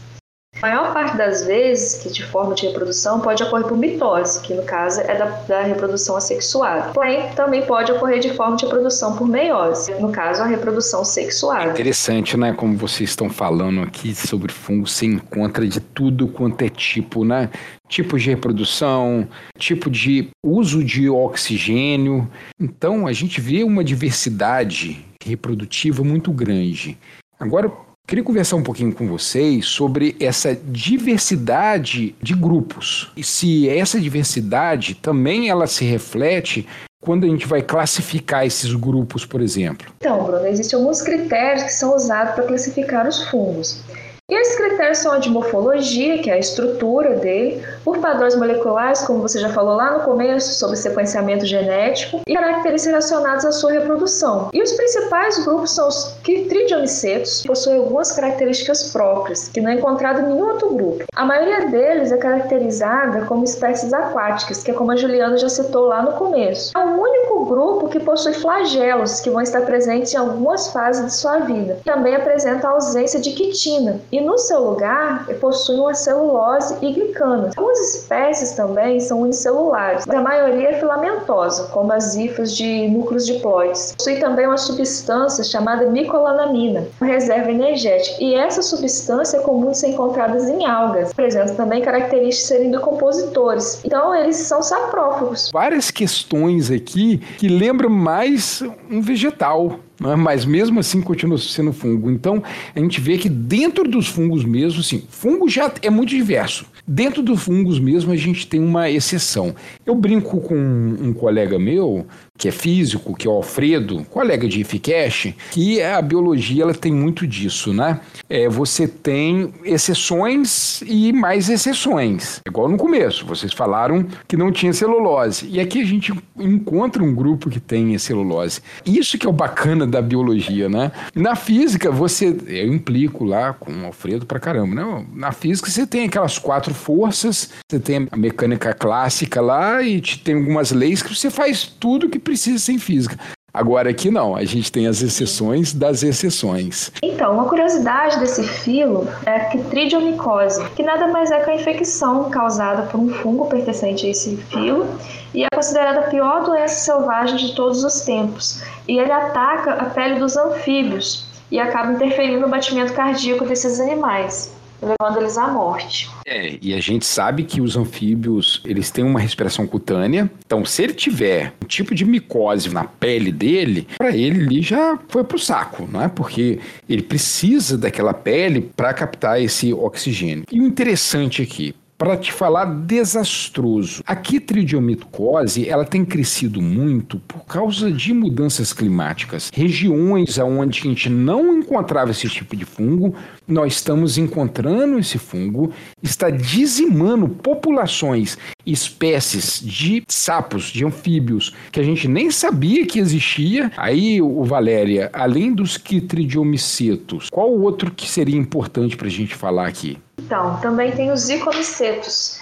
[0.62, 4.54] A maior parte das vezes que de forma de reprodução pode ocorrer por mitose, que
[4.54, 6.92] no caso é da, da, reprodução assexuada.
[6.92, 11.72] Porém, também pode ocorrer de forma de reprodução por meiose, no caso a reprodução sexuada.
[11.72, 12.52] interessante, né?
[12.52, 17.50] Como vocês estão falando aqui sobre fungo, se encontra de tudo quanto é tipo, né?
[17.88, 19.26] Tipo de reprodução,
[19.58, 22.30] tipo de uso de oxigênio.
[22.60, 26.96] Então, a gente vê uma diversidade reprodutiva muito grande.
[27.40, 27.72] Agora,
[28.06, 33.10] Queria conversar um pouquinho com vocês sobre essa diversidade de grupos.
[33.16, 36.66] E se essa diversidade também ela se reflete
[37.00, 39.92] quando a gente vai classificar esses grupos, por exemplo.
[39.98, 43.82] Então, Bruno, existem alguns critérios que são usados para classificar os fungos.
[44.30, 49.02] E esses critérios são a de morfologia, que é a estrutura dele, por padrões moleculares,
[49.02, 53.72] como você já falou lá no começo, sobre sequenciamento genético, e características relacionadas à sua
[53.72, 54.48] reprodução.
[54.52, 59.74] E os principais grupos são os quitridiomicetos, que possuem algumas características próprias, que não é
[59.74, 61.04] encontrado em nenhum outro grupo.
[61.14, 65.86] A maioria deles é caracterizada como espécies aquáticas, que é como a Juliana já citou
[65.86, 66.72] lá no começo.
[66.78, 71.12] É o único grupo que possui flagelos, que vão estar presentes em algumas fases de
[71.12, 71.80] sua vida.
[71.84, 77.56] Também apresenta a ausência de quitina, e no seu lugar possuem uma celulose e glicanas.
[77.56, 83.94] Algumas espécies também são unicelulares, a maioria é filamentosa, como as hifas de núcleos diploides.
[83.96, 89.88] Possui também uma substância chamada micolanamina, reserva energética, e essa substância é comum de ser
[89.88, 91.10] encontrada em algas.
[91.10, 93.80] Apresenta também características de serem decompositores.
[93.84, 95.50] Então, eles são saprófagos.
[95.52, 100.16] Várias questões aqui que lembram mais um vegetal né?
[100.16, 102.10] mas mesmo assim continua sendo fungo.
[102.10, 102.42] Então
[102.74, 106.66] a gente vê que dentro dos fungos mesmo, assim, fungo já é muito diverso.
[106.86, 109.54] Dentro dos fungos mesmo a gente tem uma exceção.
[109.86, 112.06] Eu brinco com um colega meu
[112.38, 116.92] que é físico, que é o Alfredo, colega de IFCASH, que a biologia ela tem
[116.92, 118.00] muito disso, né?
[118.28, 122.40] É, você tem exceções e mais exceções.
[122.46, 125.46] Igual no começo, vocês falaram que não tinha celulose.
[125.48, 128.60] E aqui a gente encontra um grupo que tem celulose.
[128.84, 130.90] Isso que é o bacana da biologia, né?
[131.14, 132.36] Na física, você.
[132.46, 135.06] Eu implico lá com o Alfredo pra caramba, né?
[135.14, 140.36] Na física, você tem aquelas quatro forças, você tem a mecânica clássica lá e tem
[140.36, 143.16] algumas leis que você faz tudo que precisa ser física.
[143.54, 146.90] Agora aqui não, a gente tem as exceções das exceções.
[147.02, 152.30] Então, uma curiosidade desse filo é a tridiomicose, que nada mais é que a infecção
[152.30, 154.86] causada por um fungo pertencente a esse filo
[155.34, 158.62] e é considerada a pior doença selvagem de todos os tempos.
[158.88, 164.61] E ele ataca a pele dos anfíbios e acaba interferindo no batimento cardíaco desses animais.
[164.82, 166.10] Levando eles à morte.
[166.26, 170.82] É, e a gente sabe que os anfíbios, eles têm uma respiração cutânea, então se
[170.82, 175.38] ele tiver um tipo de micose na pele dele, para ele ali já foi pro
[175.38, 176.08] saco, não é?
[176.08, 180.44] Porque ele precisa daquela pele para captar esse oxigênio.
[180.50, 184.02] E o interessante aqui, para te falar desastroso.
[184.04, 189.52] A quitridiomitocose, ela tem crescido muito por causa de mudanças climáticas.
[189.54, 193.14] Regiões onde a gente não encontrava esse tipo de fungo,
[193.46, 198.36] nós estamos encontrando esse fungo, está dizimando populações,
[198.66, 203.70] espécies de sapos, de anfíbios, que a gente nem sabia que existia.
[203.76, 209.68] Aí, o Valéria, além dos quitridiomicetos, qual outro que seria importante para a gente falar
[209.68, 209.98] aqui?
[210.24, 212.40] Então, também tem os zicomicetos.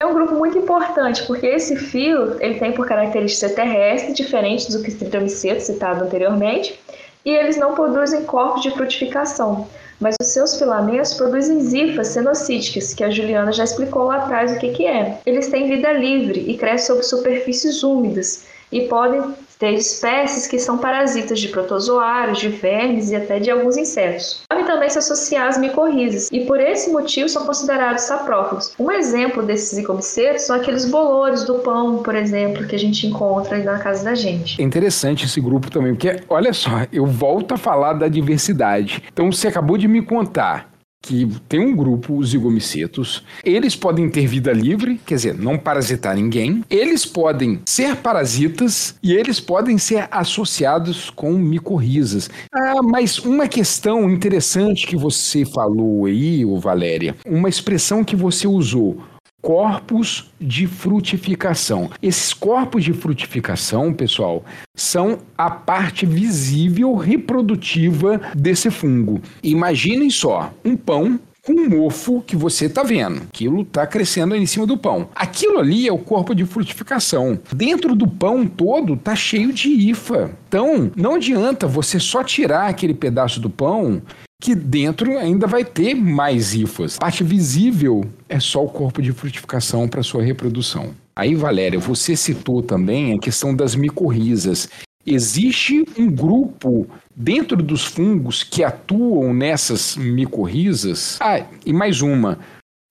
[0.00, 4.82] É um grupo muito importante, porque esse fio ele tem por característica terrestre, diferente do
[4.82, 6.78] quitridiomiceto citado anteriormente,
[7.24, 9.66] e eles não produzem corpos de frutificação,
[10.00, 14.58] mas os seus filamentos produzem zifas cenocíticas, que a Juliana já explicou lá atrás o
[14.58, 15.18] que, que é.
[15.24, 20.78] Eles têm vida livre e crescem sobre superfícies úmidas e podem tem espécies que são
[20.78, 24.42] parasitas de protozoários, de vermes e até de alguns insetos.
[24.48, 28.74] Podem também se associar às micorrizas e por esse motivo são considerados saprófagos.
[28.78, 33.58] Um exemplo desses zigomicetos são aqueles bolores do pão, por exemplo, que a gente encontra
[33.58, 34.60] na casa da gente.
[34.60, 39.02] É interessante esse grupo também, porque olha só, eu volto a falar da diversidade.
[39.12, 43.22] Então você acabou de me contar que tem um grupo, os zigomicetos.
[43.44, 46.64] Eles podem ter vida livre, quer dizer, não parasitar ninguém.
[46.68, 52.28] Eles podem ser parasitas e eles podem ser associados com micorrizas.
[52.52, 58.98] Ah, mas uma questão interessante que você falou aí, Valéria, uma expressão que você usou
[59.46, 61.88] corpos de frutificação.
[62.02, 69.22] Esses corpos de frutificação, pessoal, são a parte visível reprodutiva desse fungo.
[69.44, 73.22] Imaginem só, um pão com um mofo que você está vendo.
[73.22, 75.10] Aquilo está crescendo em cima do pão.
[75.14, 77.38] Aquilo ali é o corpo de frutificação.
[77.54, 80.32] Dentro do pão todo está cheio de hifa.
[80.48, 84.02] Então, não adianta você só tirar aquele pedaço do pão
[84.40, 86.96] que dentro ainda vai ter mais hifas.
[86.96, 90.94] A parte visível é só o corpo de frutificação para sua reprodução.
[91.14, 94.68] Aí, Valéria, você citou também a questão das micorrizas.
[95.06, 101.16] Existe um grupo dentro dos fungos que atuam nessas micorrizas?
[101.20, 102.38] Ah, e mais uma.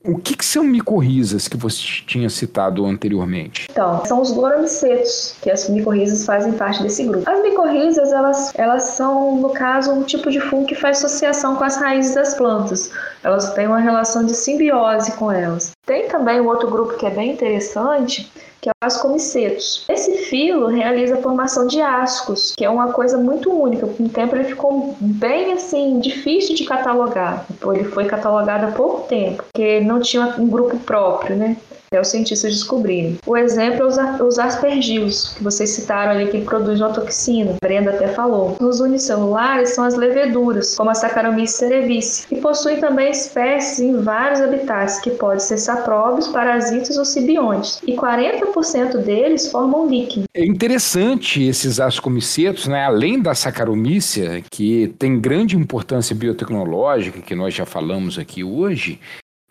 [0.07, 3.67] O que, que, são micorrizas que você tinha citado anteriormente?
[3.71, 7.27] Então, são os goromicetos, que as micorrizas fazem parte desse grupo.
[7.27, 11.63] As micorrizas, elas, elas são, no caso, um tipo de fungo que faz associação com
[11.63, 12.91] as raízes das plantas.
[13.23, 15.71] Elas têm uma relação de simbiose com elas.
[15.87, 18.31] Tem também um outro grupo que é bem interessante,
[18.65, 19.85] que é o ascomicetos.
[19.87, 23.85] Esse filo realiza a formação de ascos, que é uma coisa muito única.
[23.85, 27.45] Com o tempo ele ficou bem assim, difícil de catalogar.
[27.63, 31.57] Ele foi catalogado há pouco tempo, porque não tinha um grupo próprio, né?
[31.95, 33.17] Até os cientistas descobrirem.
[33.25, 37.55] O exemplo é os aspergilos, que vocês citaram ali, que produz uma toxina.
[37.61, 38.57] A Brenda até falou.
[38.59, 44.41] Os unicelulares são as leveduras, como a Saccharomyces cerevisiae, e possuem também espécies em vários
[44.41, 47.79] habitats, que podem ser sapróbios, parasitas ou sibiontes.
[47.87, 50.25] E 40% deles formam líquen.
[50.35, 52.83] É interessante esses ascomicetos, né?
[52.83, 58.99] além da Saccharomyces, que tem grande importância biotecnológica, que nós já falamos aqui hoje,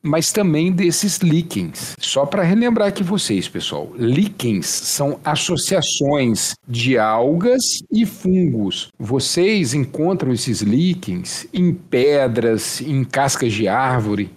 [0.05, 1.97] mas também desses líquens.
[1.99, 8.89] Só para relembrar aqui vocês, pessoal, líquens são associações de algas e fungos.
[8.99, 14.31] Vocês encontram esses líquens em pedras, em cascas de árvore.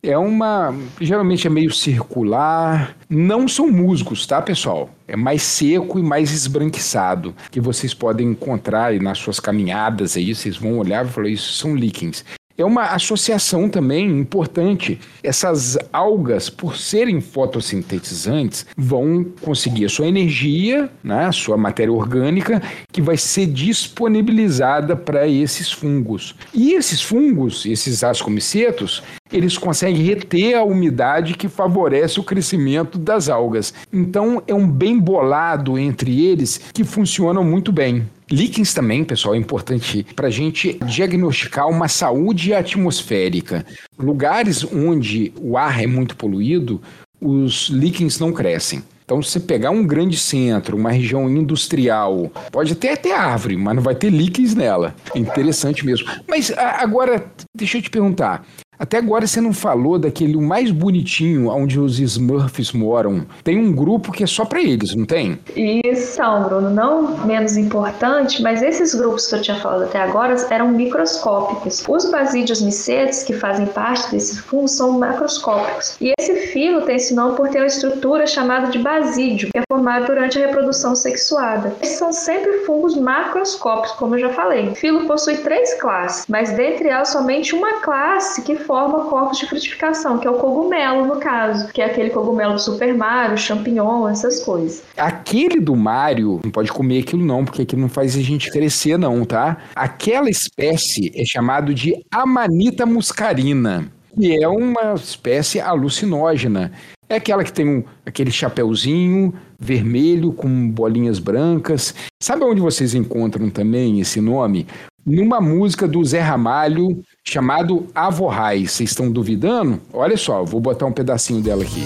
[0.00, 0.72] É uma.
[1.00, 2.96] Geralmente é meio circular.
[3.08, 4.90] Não são musgos, tá, pessoal?
[5.08, 7.34] É mais seco e mais esbranquiçado.
[7.50, 10.32] Que vocês podem encontrar nas suas caminhadas aí.
[10.32, 12.24] Vocês vão olhar e falar: Isso são líquens
[12.58, 14.98] é uma associação também importante.
[15.22, 22.60] Essas algas, por serem fotossintetizantes, vão conseguir a sua energia, né, a sua matéria orgânica,
[22.92, 26.34] que vai ser disponibilizada para esses fungos.
[26.52, 33.28] E esses fungos, esses ascomicetos, eles conseguem reter a umidade que favorece o crescimento das
[33.28, 33.74] algas.
[33.92, 38.06] Então é um bem bolado entre eles que funcionam muito bem.
[38.30, 43.64] Líquens também, pessoal, é importante para a gente diagnosticar uma saúde atmosférica.
[43.98, 46.80] Lugares onde o ar é muito poluído,
[47.20, 48.82] os líquens não crescem.
[49.08, 53.74] Então, se você pegar um grande centro, uma região industrial, pode até ter árvore, mas
[53.74, 54.94] não vai ter líquens nela.
[55.14, 56.06] Interessante mesmo.
[56.28, 57.24] Mas agora,
[57.56, 58.44] deixa eu te perguntar:
[58.78, 63.26] Até agora você não falou daquele mais bonitinho, onde os Smurfs moram.
[63.42, 65.38] Tem um grupo que é só para eles, não tem?
[65.56, 66.70] Isso, Bruno.
[66.70, 71.84] Não menos importante, mas esses grupos que eu tinha falado até agora eram microscópicos.
[71.88, 75.96] Os basídeos micetes, que fazem parte desse fungo, são macroscópicos.
[76.00, 79.62] E esse filo tem esse nome por ter uma estrutura chamada de basídio, que é
[79.68, 81.74] formado durante a reprodução sexuada.
[81.82, 84.68] Esses são sempre fungos macroscópicos, como eu já falei.
[84.68, 89.46] O filo possui três classes, mas dentre elas somente uma classe que forma corpos de
[89.46, 94.06] frutificação, que é o cogumelo, no caso, que é aquele cogumelo do Super Mario, champignon,
[94.06, 94.82] essas coisas.
[94.94, 98.98] Aquele do Mario, não pode comer aquilo não, porque aquilo não faz a gente crescer
[98.98, 99.56] não, tá?
[99.74, 106.70] Aquela espécie é chamado de Amanita muscarina, que é uma espécie alucinógena.
[107.08, 111.94] É aquela que tem um, aquele chapeuzinho vermelho com bolinhas brancas.
[112.22, 114.66] Sabe onde vocês encontram também esse nome?
[115.08, 118.72] Numa música do Zé Ramalho chamado Avorrais.
[118.72, 119.80] Vocês estão duvidando?
[119.92, 121.82] Olha só, vou botar um pedacinho dela aqui.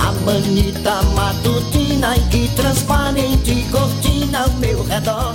[0.00, 5.34] A manita matutina e transparente cortina ao meu redor.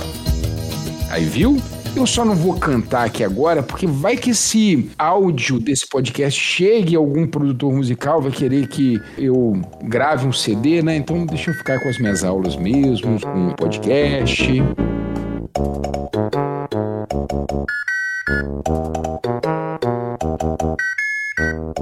[1.10, 1.60] Aí viu?
[1.94, 6.96] Eu só não vou cantar aqui agora, porque vai que esse áudio desse podcast chegue
[6.96, 10.96] a algum produtor musical, vai querer que eu grave um CD, né?
[10.96, 14.62] Então deixa eu ficar com as minhas aulas mesmo, com o podcast.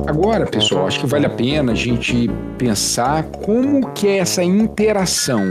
[0.06, 2.28] Agora, pessoal, acho que vale a pena a gente
[2.58, 5.42] pensar como que é essa interação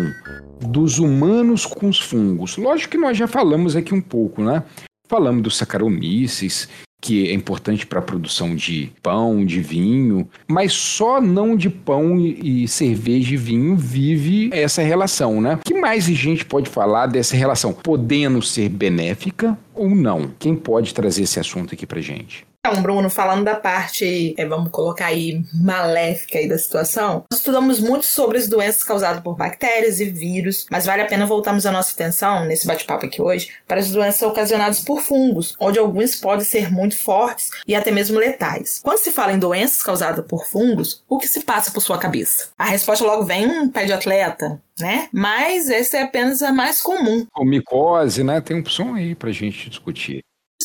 [0.60, 2.58] dos humanos com os fungos.
[2.58, 4.64] Lógico que nós já falamos aqui um pouco, né?
[5.08, 6.70] Falamos dos Saccharomyces,
[7.02, 12.20] que é importante para a produção de pão, de vinho, mas só não de pão
[12.20, 15.60] e cerveja e vinho vive essa relação, né?
[15.64, 17.74] Que mais a gente pode falar dessa relação?
[17.74, 20.32] Podendo ser benéfica ou não?
[20.38, 22.49] Quem pode trazer esse assunto aqui para gente?
[22.66, 27.80] Então, Bruno, falando da parte, é, vamos colocar aí, maléfica aí da situação, nós estudamos
[27.80, 31.72] muito sobre as doenças causadas por bactérias e vírus, mas vale a pena voltarmos a
[31.72, 36.44] nossa atenção, nesse bate-papo aqui hoje, para as doenças ocasionadas por fungos, onde alguns podem
[36.44, 38.82] ser muito fortes e até mesmo letais.
[38.84, 42.50] Quando se fala em doenças causadas por fungos, o que se passa por sua cabeça?
[42.58, 45.08] A resposta logo vem um pé de atleta, né?
[45.14, 47.26] Mas essa é apenas a mais comum.
[47.38, 48.42] O micose, né?
[48.42, 50.20] Tem opção aí pra gente discutir.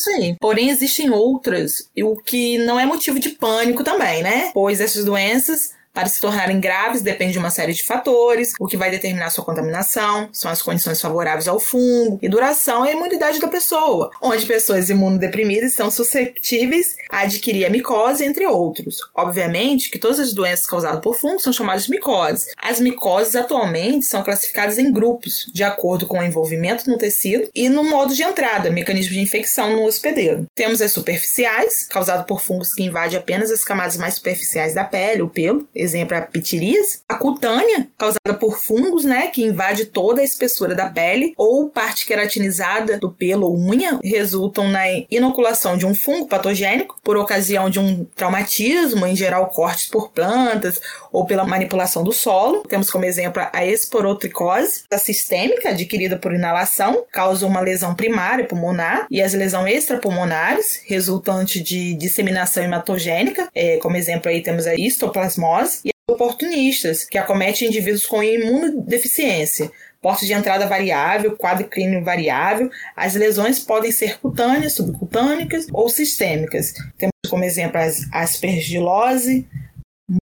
[0.07, 0.35] Aí.
[0.39, 4.51] Porém, existem outras, o que não é motivo de pânico também, né?
[4.53, 8.75] Pois essas doenças para se tornarem graves depende de uma série de fatores, o que
[8.75, 13.47] vai determinar sua contaminação, são as condições favoráveis ao fungo e duração e imunidade da
[13.47, 18.97] pessoa, onde pessoas imunodeprimidas são suscetíveis a adquirir a micose, entre outros.
[19.15, 22.47] Obviamente que todas as doenças causadas por fungos são chamadas de micoses.
[22.57, 27.69] As micoses atualmente são classificadas em grupos, de acordo com o envolvimento no tecido e
[27.69, 30.45] no modo de entrada, mecanismo de infecção no hospedeiro.
[30.53, 35.21] Temos as superficiais, causadas por fungos que invadem apenas as camadas mais superficiais da pele,
[35.21, 36.99] o pelo, exemplo, a pitiríase.
[37.07, 42.05] A cutânea, causada por fungos, né, que invade toda a espessura da pele, ou parte
[42.05, 47.79] queratinizada do pelo ou unha, resultam na inoculação de um fungo patogênico por ocasião de
[47.79, 50.79] um traumatismo, em geral cortes por plantas
[51.11, 52.63] ou pela manipulação do solo.
[52.67, 59.07] Temos como exemplo a esporotricose, a sistêmica, adquirida por inalação, causa uma lesão primária pulmonar,
[59.09, 65.74] e as lesões extrapulmonares, resultante de disseminação hematogênica, é, como exemplo aí temos a histoplasmose,
[66.09, 72.69] oportunistas, que acometem indivíduos com imunodeficiência, porte de entrada variável, quadro clínico variável.
[72.95, 76.73] As lesões podem ser cutâneas, subcutâneas ou sistêmicas.
[76.97, 79.47] Temos como exemplo as aspergilose,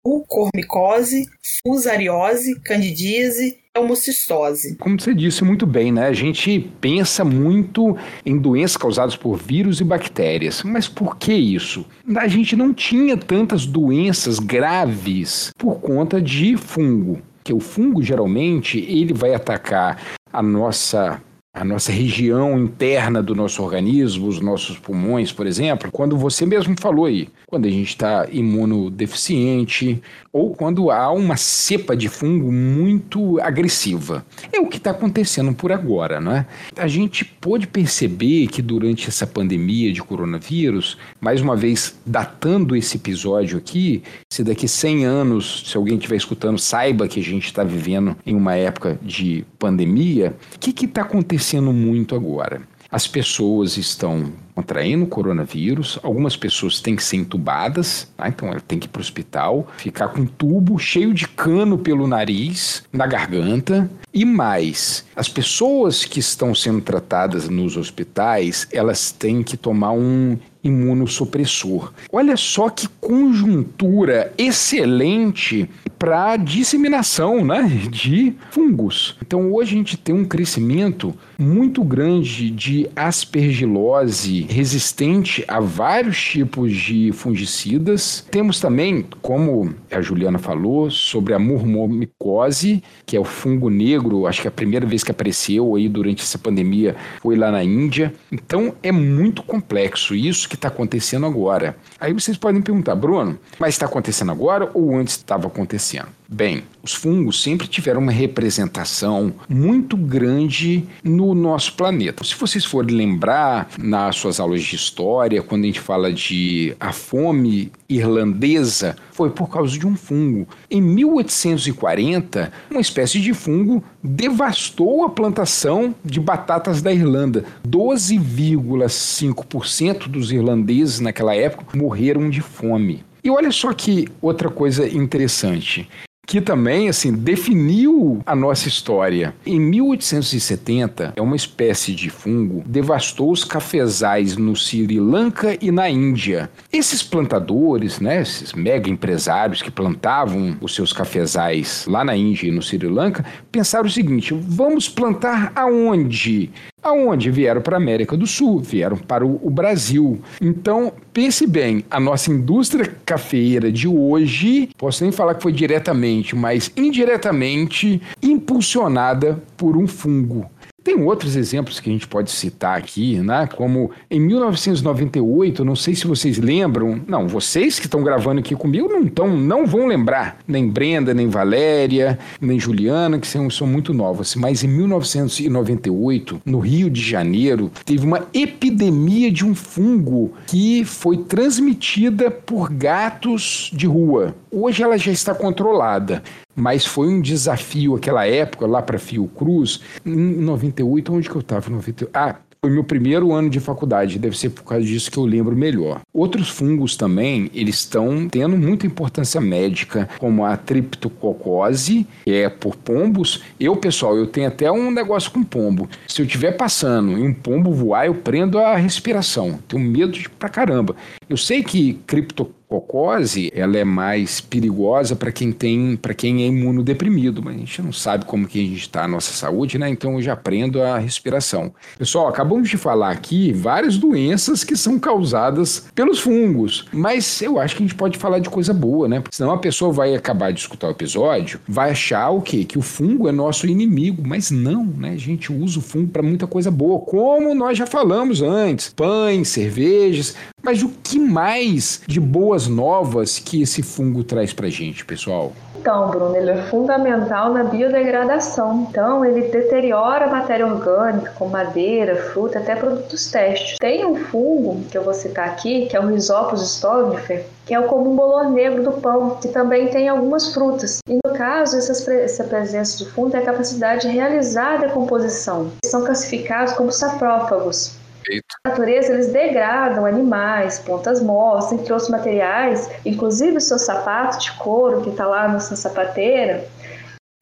[0.05, 1.29] mucormicose,
[1.62, 4.76] fusariose, candidíase homocistose.
[4.76, 6.07] Como você disse muito bem, né?
[6.07, 10.62] A gente pensa muito em doenças causadas por vírus e bactérias.
[10.62, 11.87] Mas por que isso?
[12.16, 17.22] A gente não tinha tantas doenças graves por conta de fungo.
[17.45, 20.03] Que o fungo geralmente ele vai atacar
[20.33, 21.22] a nossa
[21.59, 26.77] a nossa região interna do nosso organismo, os nossos pulmões, por exemplo, quando você mesmo
[26.81, 30.01] falou aí, quando a gente está imunodeficiente
[30.33, 34.25] ou quando há uma cepa de fungo muito agressiva.
[34.53, 36.47] É o que está acontecendo por agora, não é?
[36.77, 42.99] A gente pôde perceber que durante essa pandemia de coronavírus, mais uma vez datando esse
[42.99, 47.65] episódio aqui, se daqui 100 anos, se alguém estiver escutando, saiba que a gente está
[47.65, 52.61] vivendo em uma época de pandemia, o que está acontecendo muito agora?
[52.91, 58.27] As pessoas estão contraindo o coronavírus, algumas pessoas têm que ser entubadas, tá?
[58.29, 61.77] então ela tem que ir para o hospital, ficar com um tubo cheio de cano
[61.77, 63.91] pelo nariz, na garganta.
[64.13, 70.39] E mais, as pessoas que estão sendo tratadas nos hospitais, elas têm que tomar um
[70.65, 71.93] imunossupressor.
[72.11, 75.69] Olha só que conjuntura excelente
[75.99, 79.17] para disseminação né, de fungos.
[79.21, 86.74] Então hoje a gente tem um crescimento muito grande de aspergilose resistente a vários tipos
[86.74, 88.26] de fungicidas.
[88.28, 94.43] Temos também, como a Juliana falou, sobre a murmomicose, que é o fungo negro, acho
[94.43, 98.12] que a primeira vez que apareceu aí durante essa pandemia foi lá na Índia.
[98.32, 101.76] Então é muito complexo isso que está acontecendo agora.
[102.01, 106.18] Aí vocês podem perguntar, Bruno, mas está acontecendo agora ou antes estava acontecendo?
[106.31, 112.22] Bem, os fungos sempre tiveram uma representação muito grande no nosso planeta.
[112.22, 116.93] Se vocês forem lembrar nas suas aulas de história, quando a gente fala de a
[116.93, 120.47] fome irlandesa, foi por causa de um fungo.
[120.70, 127.47] Em 1840, uma espécie de fungo devastou a plantação de batatas da Irlanda.
[127.66, 133.03] 12,5% dos irlandeses naquela época morreram de fome.
[133.24, 135.89] E olha só que outra coisa interessante
[136.29, 139.35] que também assim definiu a nossa história.
[139.47, 145.89] Em 1870, é uma espécie de fungo devastou os cafezais no Sri Lanka e na
[145.89, 146.51] Índia.
[146.70, 152.51] Esses plantadores, né, esses mega empresários que plantavam os seus cafezais lá na Índia e
[152.51, 156.51] no Sri Lanka, pensaram o seguinte: vamos plantar aonde?
[156.89, 160.20] Aonde vieram para a América do Sul, vieram para o, o, Brasil.
[160.41, 166.36] Então, pense bem, a nossa indústria cafeeira de hoje, posso nem falar que foi diretamente,
[166.36, 170.49] mas indiretamente impulsionada por um fungo.
[170.83, 173.49] Tem outros exemplos que a gente pode citar aqui, né?
[173.57, 178.89] Como em 1998, não sei se vocês lembram, não, vocês que estão gravando aqui comigo
[178.89, 183.93] não estão, não vão lembrar, nem Brenda, nem Valéria, nem Juliana, que são, são muito
[183.93, 190.85] novas, mas em 1998, no Rio de Janeiro, teve uma epidemia de um fungo que
[190.85, 194.35] foi transmitida por gatos de rua.
[194.51, 196.22] Hoje ela já está controlada,
[196.59, 201.67] mas foi um desafio aquela época lá para Fiocruz, em 98, onde que eu estava?
[202.13, 205.55] Ah, foi meu primeiro ano de faculdade, deve ser por causa disso que eu lembro
[205.55, 206.01] melhor.
[206.13, 212.75] Outros fungos também, eles estão tendo muita importância médica, como a triptococose, que é por
[212.75, 213.45] pombos.
[213.61, 215.89] Eu, pessoal, eu tenho até um negócio com pombo.
[216.09, 219.61] Se eu estiver passando e um pombo voar, eu prendo a respiração.
[219.69, 220.97] Tenho medo de pra caramba.
[221.31, 226.47] Eu sei que cripto cocose, ela é mais perigosa para quem tem, para quem é
[226.47, 229.89] imunodeprimido, mas a gente não sabe como que a gente está a nossa saúde, né?
[229.89, 231.73] Então eu já aprendo a respiração.
[231.99, 237.75] Pessoal, acabamos de falar aqui várias doenças que são causadas pelos fungos, mas eu acho
[237.75, 239.21] que a gente pode falar de coisa boa, né?
[239.21, 242.64] Porque senão a pessoa vai acabar de escutar o episódio, vai achar o quê?
[242.64, 245.12] Que o fungo é nosso inimigo, mas não, né?
[245.12, 249.49] A gente usa o fungo para muita coisa boa, como nós já falamos antes, pães,
[249.49, 252.21] cervejas, mas o que mais de
[252.59, 255.53] boas novas que esse fungo traz para gente, pessoal?
[255.77, 258.89] Então, Bruno, ele é fundamental na biodegradação.
[258.91, 263.77] Então, ele deteriora a matéria orgânica, como madeira, fruta, até produtos testes.
[263.79, 267.79] Tem um fungo que eu vou citar aqui, que é o Rhizopus stolonifer, que é
[267.79, 270.99] o comum bolor negro do pão, que também tem algumas frutas.
[271.09, 275.71] E no caso, essa presença do fungo tem a capacidade de realizar a decomposição.
[275.85, 277.98] São classificados como saprófagos.
[278.29, 278.45] Perfeito.
[278.64, 284.53] Na natureza, eles degradam animais, pontas mortas, entre outros materiais, inclusive o seu sapato de
[284.53, 286.68] couro que está lá na sua sapateira,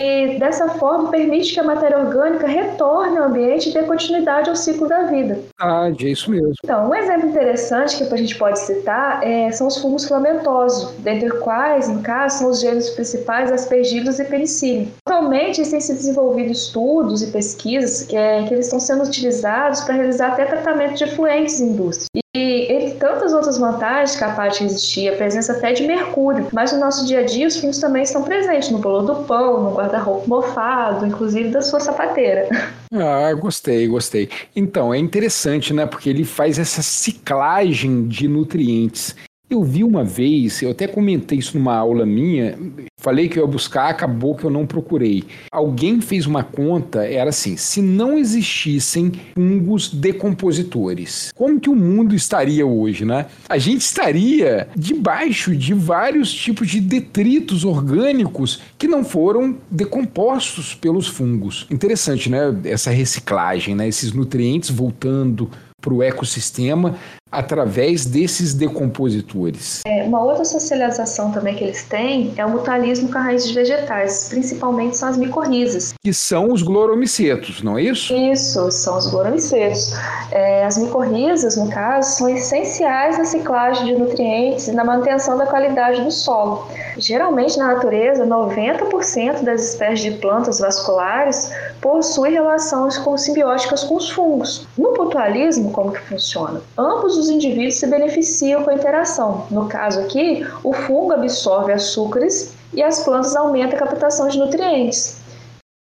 [0.01, 4.57] e dessa forma permite que a matéria orgânica retorne ao ambiente e dê continuidade ao
[4.57, 5.41] ciclo da vida.
[5.59, 6.53] Ah, é isso mesmo.
[6.63, 11.33] Então, um exemplo interessante que a gente pode citar é, são os fungos filamentosos, dentre
[11.33, 14.89] os quais, no caso, são os gêneros principais aspergillus e penicillium.
[15.07, 19.95] Atualmente, têm se desenvolvido estudos e pesquisas que, é, que eles estão sendo utilizados para
[19.95, 22.07] realizar até tratamento de efluentes em indústria.
[22.15, 26.79] E entre tantas outras vantagens capazes de resistir, a presença até de mercúrio, mas no
[26.79, 30.27] nosso dia a dia os fungos também estão presentes no bolo do pão, no guarda-roupa
[30.27, 32.49] mofado, inclusive da sua sapateira.
[32.93, 34.29] Ah, gostei, gostei.
[34.55, 35.87] Então, é interessante, né?
[35.87, 39.15] Porque ele faz essa ciclagem de nutrientes.
[39.49, 42.59] Eu vi uma vez, eu até comentei isso numa aula minha,
[42.99, 45.23] falei que eu ia buscar, acabou que eu não procurei.
[45.53, 52.13] Alguém fez uma conta, era assim: se não existissem fungos decompositores, como que o mundo
[52.13, 53.27] estaria hoje, né?
[53.49, 61.07] A gente estaria debaixo de vários tipos de detritos orgânicos que não foram decompostos pelos
[61.07, 61.69] fungos.
[61.71, 62.53] Interessante, né?
[62.65, 63.87] Essa reciclagem, né?
[63.87, 65.49] Esses nutrientes voltando
[65.81, 66.97] para o ecossistema
[67.37, 69.83] através desses decompositores.
[69.87, 74.97] É, uma outra socialização também que eles têm é o mutualismo com raízes vegetais, principalmente
[74.97, 75.93] são as micorrizas.
[76.03, 78.15] Que são os gloromicetos, não é isso?
[78.15, 79.93] Isso, são os gloromicetos.
[80.33, 85.45] É, as micorrizas, no caso, são essenciais na ciclagem de nutrientes e na manutenção da
[85.45, 86.67] qualidade do solo.
[86.97, 91.51] Geralmente, na natureza, 90% das espécies de plantas vasculares
[91.83, 94.67] possuem relações simbióticas com os fungos.
[94.79, 96.63] No mutualismo, como que funciona?
[96.79, 99.47] Ambos os indivíduos se beneficiam com a interação.
[99.51, 105.21] No caso aqui, o fungo absorve açúcares e as plantas aumentam a captação de nutrientes.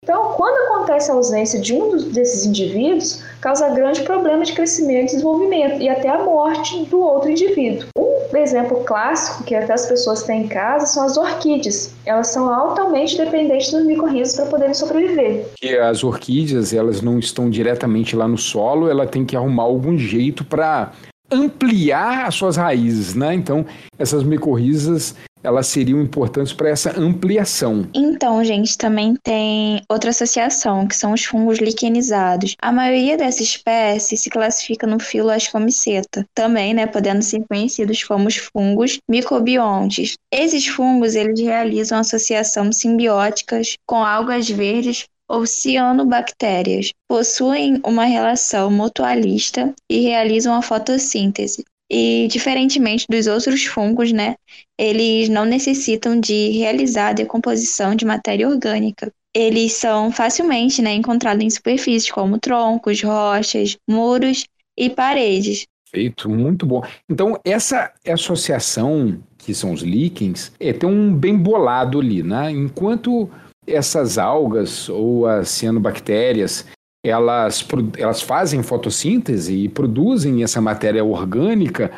[0.04, 5.14] Então, quando acontece a ausência de um desses indivíduos, causa grande problema de crescimento e
[5.14, 7.86] desenvolvimento e até a morte do outro indivíduo.
[7.96, 11.94] Um exemplo clássico que até as pessoas têm em casa são as orquídeas.
[12.04, 15.46] Elas são altamente dependentes dos micorrizas para poderem sobreviver.
[15.62, 19.96] E as orquídeas, elas não estão diretamente lá no solo, ela tem que arrumar algum
[19.96, 20.90] jeito para
[21.32, 23.34] ampliar as suas raízes, né?
[23.34, 23.64] Então,
[23.98, 27.86] essas micorrizas elas seriam importantes para essa ampliação.
[27.94, 32.54] Então, gente, também tem outra associação, que são os fungos liquenizados.
[32.60, 38.28] A maioria dessas espécies se classifica no filo Ascomyceta, também, né, podendo ser conhecidos como
[38.28, 40.14] os fungos micobiontes.
[40.32, 46.92] Esses fungos, eles realizam associação simbióticas com algas verdes ou cianobactérias.
[47.08, 51.64] Possuem uma relação mutualista e realizam a fotossíntese.
[51.90, 54.36] E, diferentemente dos outros fungos, né,
[54.78, 59.10] eles não necessitam de realizar a decomposição de matéria orgânica.
[59.34, 64.44] Eles são facilmente né, encontrados em superfícies como troncos, rochas, muros
[64.76, 65.66] e paredes.
[65.90, 66.82] Feito, muito bom.
[67.08, 72.50] Então, essa associação, que são os líquens, é, tem um bem bolado ali, né?
[72.50, 73.30] Enquanto
[73.66, 76.66] essas algas ou as cianobactérias
[77.04, 77.66] elas,
[77.98, 81.90] elas fazem fotossíntese e produzem essa matéria orgânica,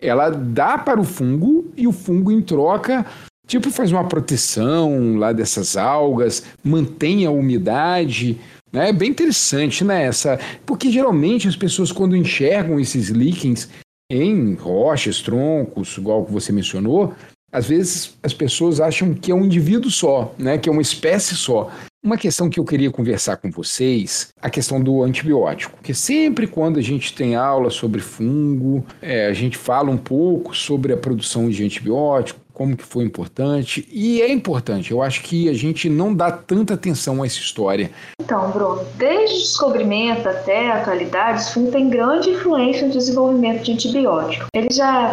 [0.00, 3.04] ela dá para o fungo e o fungo, em troca,
[3.46, 8.40] tipo, faz uma proteção lá dessas algas, mantém a umidade.
[8.72, 8.88] Né?
[8.88, 10.04] É bem interessante, né?
[10.04, 13.68] Essa, porque geralmente as pessoas, quando enxergam esses líquens
[14.10, 17.14] em rochas, troncos, igual que você mencionou,
[17.52, 20.58] às vezes as pessoas acham que é um indivíduo só, né?
[20.58, 21.70] que é uma espécie só.
[22.02, 25.76] Uma questão que eu queria conversar com vocês, a questão do antibiótico.
[25.76, 30.54] Porque sempre quando a gente tem aula sobre fungo, é, a gente fala um pouco
[30.56, 33.86] sobre a produção de antibiótico, como que foi importante.
[33.92, 37.90] E é importante, eu acho que a gente não dá tanta atenção a essa história.
[38.18, 43.62] Então, Bruno, desde o descobrimento até a atualidade, os fungos têm grande influência no desenvolvimento
[43.62, 44.46] de antibiótico.
[44.54, 45.12] Eles já,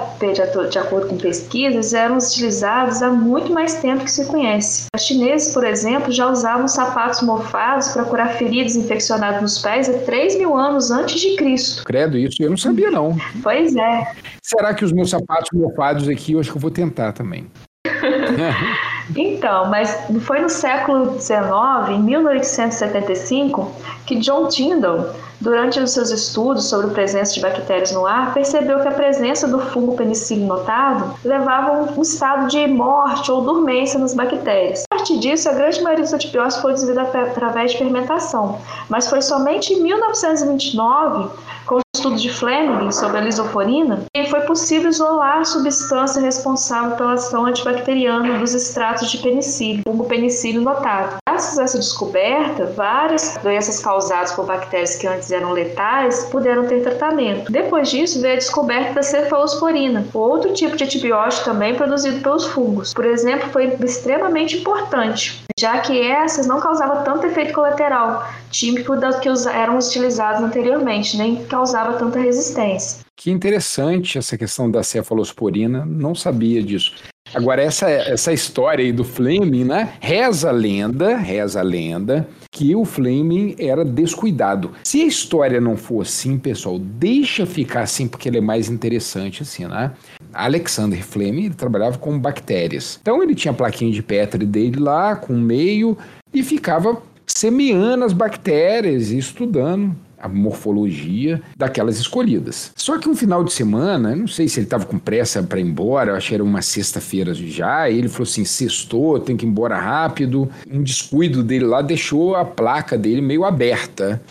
[0.71, 4.85] de acordo com pesquisas, eram utilizados há muito mais tempo que se conhece.
[4.95, 9.97] Os chineses, por exemplo, já usavam sapatos mofados para curar feridas infeccionadas nos pés há
[9.99, 11.83] 3 mil anos antes de Cristo.
[11.83, 13.17] Credo, isso eu não sabia não.
[13.43, 14.13] Pois é.
[14.41, 17.51] Será que os meus sapatos mofados aqui, eu acho que eu vou tentar também também.
[19.15, 23.71] então, mas foi no século XIX, em 1875,
[24.05, 25.09] que John Tyndall,
[25.41, 29.47] durante os seus estudos sobre a presença de bactérias no ar, percebeu que a presença
[29.47, 34.83] do fungo penicillium notado levava a um estado de morte ou dormência nas bactérias.
[35.03, 39.21] A partir disso, a grande maioria dos antibióticos foi desenvolvida através de fermentação, mas foi
[39.21, 41.29] somente em 1929
[41.65, 47.13] com o estudo de Fleming sobre a lisoforina, foi possível isolar a substância responsável pela
[47.15, 51.17] ação antibacteriana dos extratos de penicílio, como penicílio notado.
[51.43, 56.81] Graças a essa descoberta, várias doenças causadas por bactérias que antes eram letais puderam ter
[56.81, 57.51] tratamento.
[57.51, 62.93] Depois disso, veio a descoberta da cefalosporina, outro tipo de antibiótico também produzido pelos fungos.
[62.93, 69.19] Por exemplo, foi extremamente importante, já que essas não causavam tanto efeito colateral, típico das
[69.19, 73.03] que eram utilizados anteriormente, nem causava tanta resistência.
[73.17, 76.95] Que interessante essa questão da cefalosporina, não sabia disso.
[77.33, 79.93] Agora, essa, essa história aí do Fleming, né?
[79.99, 84.71] Reza a lenda, reza a lenda, que o Fleming era descuidado.
[84.83, 89.41] Se a história não for assim, pessoal, deixa ficar assim, porque ele é mais interessante
[89.41, 89.91] assim, né?
[90.33, 92.99] Alexander Fleming ele trabalhava com bactérias.
[93.01, 95.97] Então ele tinha a plaquinha de Petri dele lá, com meio,
[96.33, 102.71] e ficava semeando as bactérias e estudando a morfologia daquelas escolhidas.
[102.77, 105.63] Só que um final de semana, não sei se ele estava com pressa para ir
[105.63, 109.45] embora, eu acho que era uma sexta-feira já, e ele falou assim: sextou, tem que
[109.45, 110.49] ir embora rápido.
[110.71, 114.21] Um descuido dele lá deixou a placa dele meio aberta,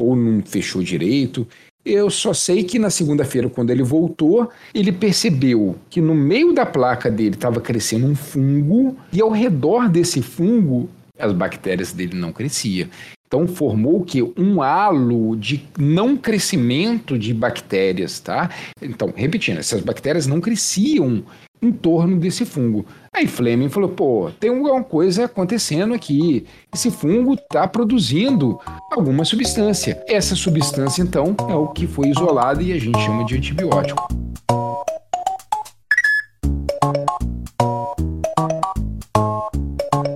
[0.00, 1.46] ou não fechou direito.
[1.84, 6.64] Eu só sei que na segunda-feira, quando ele voltou, ele percebeu que no meio da
[6.64, 10.88] placa dele estava crescendo um fungo, e ao redor desse fungo
[11.18, 12.88] as bactérias dele não cresciam.
[13.32, 14.22] Então formou que?
[14.36, 18.50] Um halo de não crescimento de bactérias, tá?
[18.82, 21.24] Então, repetindo, essas bactérias não cresciam
[21.62, 22.84] em torno desse fungo.
[23.10, 26.44] Aí Fleming falou: pô, tem alguma coisa acontecendo aqui.
[26.74, 28.60] Esse fungo está produzindo
[28.90, 30.04] alguma substância.
[30.06, 34.08] Essa substância, então, é o que foi isolado e a gente chama de antibiótico.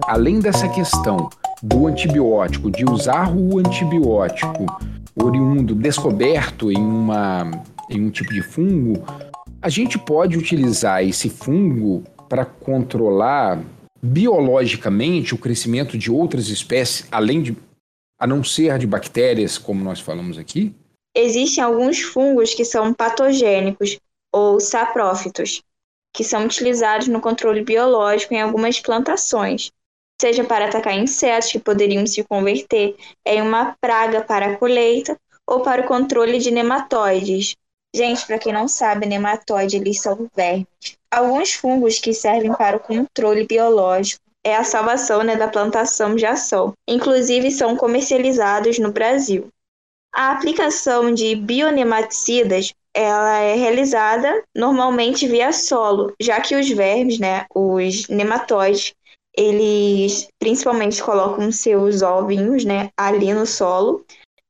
[0.07, 1.31] Além dessa questão
[1.63, 4.67] do antibiótico, de usar o antibiótico
[5.15, 7.51] oriundo descoberto em, uma,
[7.91, 9.03] em um tipo de fungo,
[9.63, 13.63] a gente pode utilizar esse fungo para controlar
[14.03, 17.57] biologicamente o crescimento de outras espécies, além de,
[18.19, 20.75] a não ser de bactérias, como nós falamos aqui?
[21.15, 23.99] Existem alguns fungos que são patogênicos
[24.33, 25.63] ou saprófitos,
[26.13, 29.71] que são utilizados no controle biológico em algumas plantações,
[30.21, 35.61] seja para atacar insetos que poderiam se converter em uma praga para a colheita ou
[35.61, 37.57] para o controle de nematóides.
[37.95, 40.67] Gente, para quem não sabe, nematóide eles são vermes.
[41.11, 46.27] Alguns fungos que servem para o controle biológico é a salvação né, da plantação de
[46.27, 46.73] ação.
[46.87, 49.49] Inclusive são comercializados no Brasil.
[50.13, 57.45] A aplicação de bionematicidas ela é realizada normalmente via solo, já que os vermes, né,
[57.55, 58.95] os nematóides,
[59.37, 64.05] eles principalmente colocam seus ovinhos, né, ali no solo.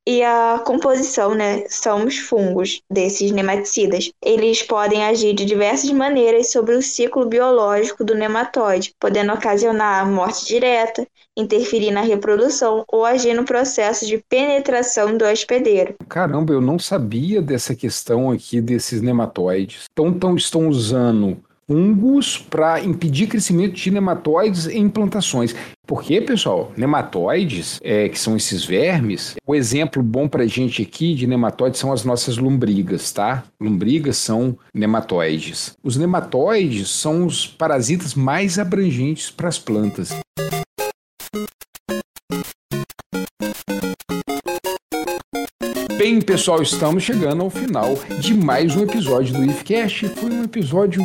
[0.08, 4.12] E a composição, né, são os fungos desses nematicidas.
[4.24, 10.46] Eles podem agir de diversas maneiras sobre o ciclo biológico do nematóide, podendo ocasionar morte
[10.46, 11.04] direta,
[11.36, 15.96] interferir na reprodução ou agir no processo de penetração do hospedeiro.
[16.08, 19.86] Caramba, eu não sabia dessa questão aqui desses nematóides.
[19.92, 21.36] Então, então estão usando
[21.68, 25.54] fungos para impedir crescimento de nematóides em plantações.
[25.86, 31.26] Porque, pessoal, nematóides, é, que são esses vermes, o exemplo bom para gente aqui de
[31.26, 33.44] nematóides são as nossas lombrigas, tá?
[33.60, 35.76] Lombrigas são nematóides.
[35.82, 40.10] Os nematóides são os parasitas mais abrangentes para as plantas.
[45.96, 50.08] Bem, pessoal, estamos chegando ao final de mais um episódio do IFCast.
[50.10, 51.02] Foi um episódio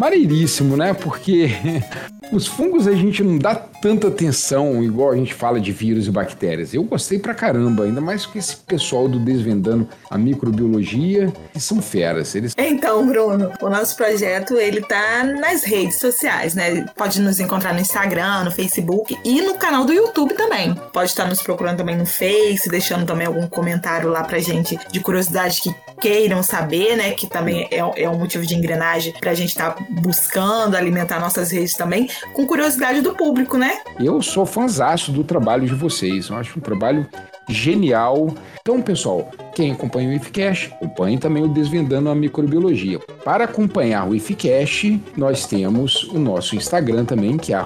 [0.00, 0.94] maneiríssimo, né?
[0.94, 1.50] Porque
[2.32, 6.10] os fungos a gente não dá tanta atenção igual a gente fala de vírus e
[6.10, 6.74] bactérias.
[6.74, 11.80] Eu gostei pra caramba, ainda mais com esse pessoal do Desvendando a Microbiologia, que são
[11.80, 12.34] feras.
[12.34, 12.54] Eles...
[12.56, 16.86] Então, Bruno, o nosso projeto ele tá nas redes sociais, né?
[16.96, 20.74] Pode nos encontrar no Instagram, no Facebook e no canal do YouTube também.
[20.92, 25.00] Pode estar nos procurando também no Face, deixando também algum comentário lá pra gente de
[25.00, 27.12] curiosidade que queiram saber, né?
[27.12, 31.50] Que também é, é um motivo de engrenagem pra gente estar tá buscando alimentar nossas
[31.50, 33.69] redes também, com curiosidade do público, né?
[33.98, 36.28] Eu sou fãzaço do trabalho de vocês.
[36.28, 37.06] Eu acho um trabalho
[37.48, 38.34] genial.
[38.60, 42.98] Então, pessoal, quem acompanha o IFCast, acompanhe também o Desvendando a Microbiologia.
[43.24, 47.60] Para acompanhar o IFCast, nós temos o nosso Instagram também, que é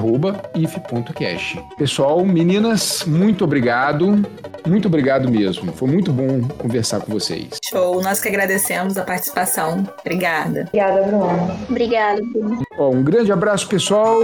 [0.55, 1.59] if.cash.
[1.77, 4.23] Pessoal, meninas, muito obrigado.
[4.67, 5.73] Muito obrigado mesmo.
[5.73, 7.59] Foi muito bom conversar com vocês.
[7.65, 8.03] Show.
[8.03, 9.87] Nós que agradecemos a participação.
[10.01, 10.67] Obrigada.
[10.69, 11.59] Obrigada, Bruno.
[11.69, 12.63] Obrigada, Bruno.
[12.79, 14.19] um grande abraço, pessoal.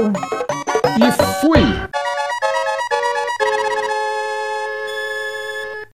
[0.98, 1.60] E fui!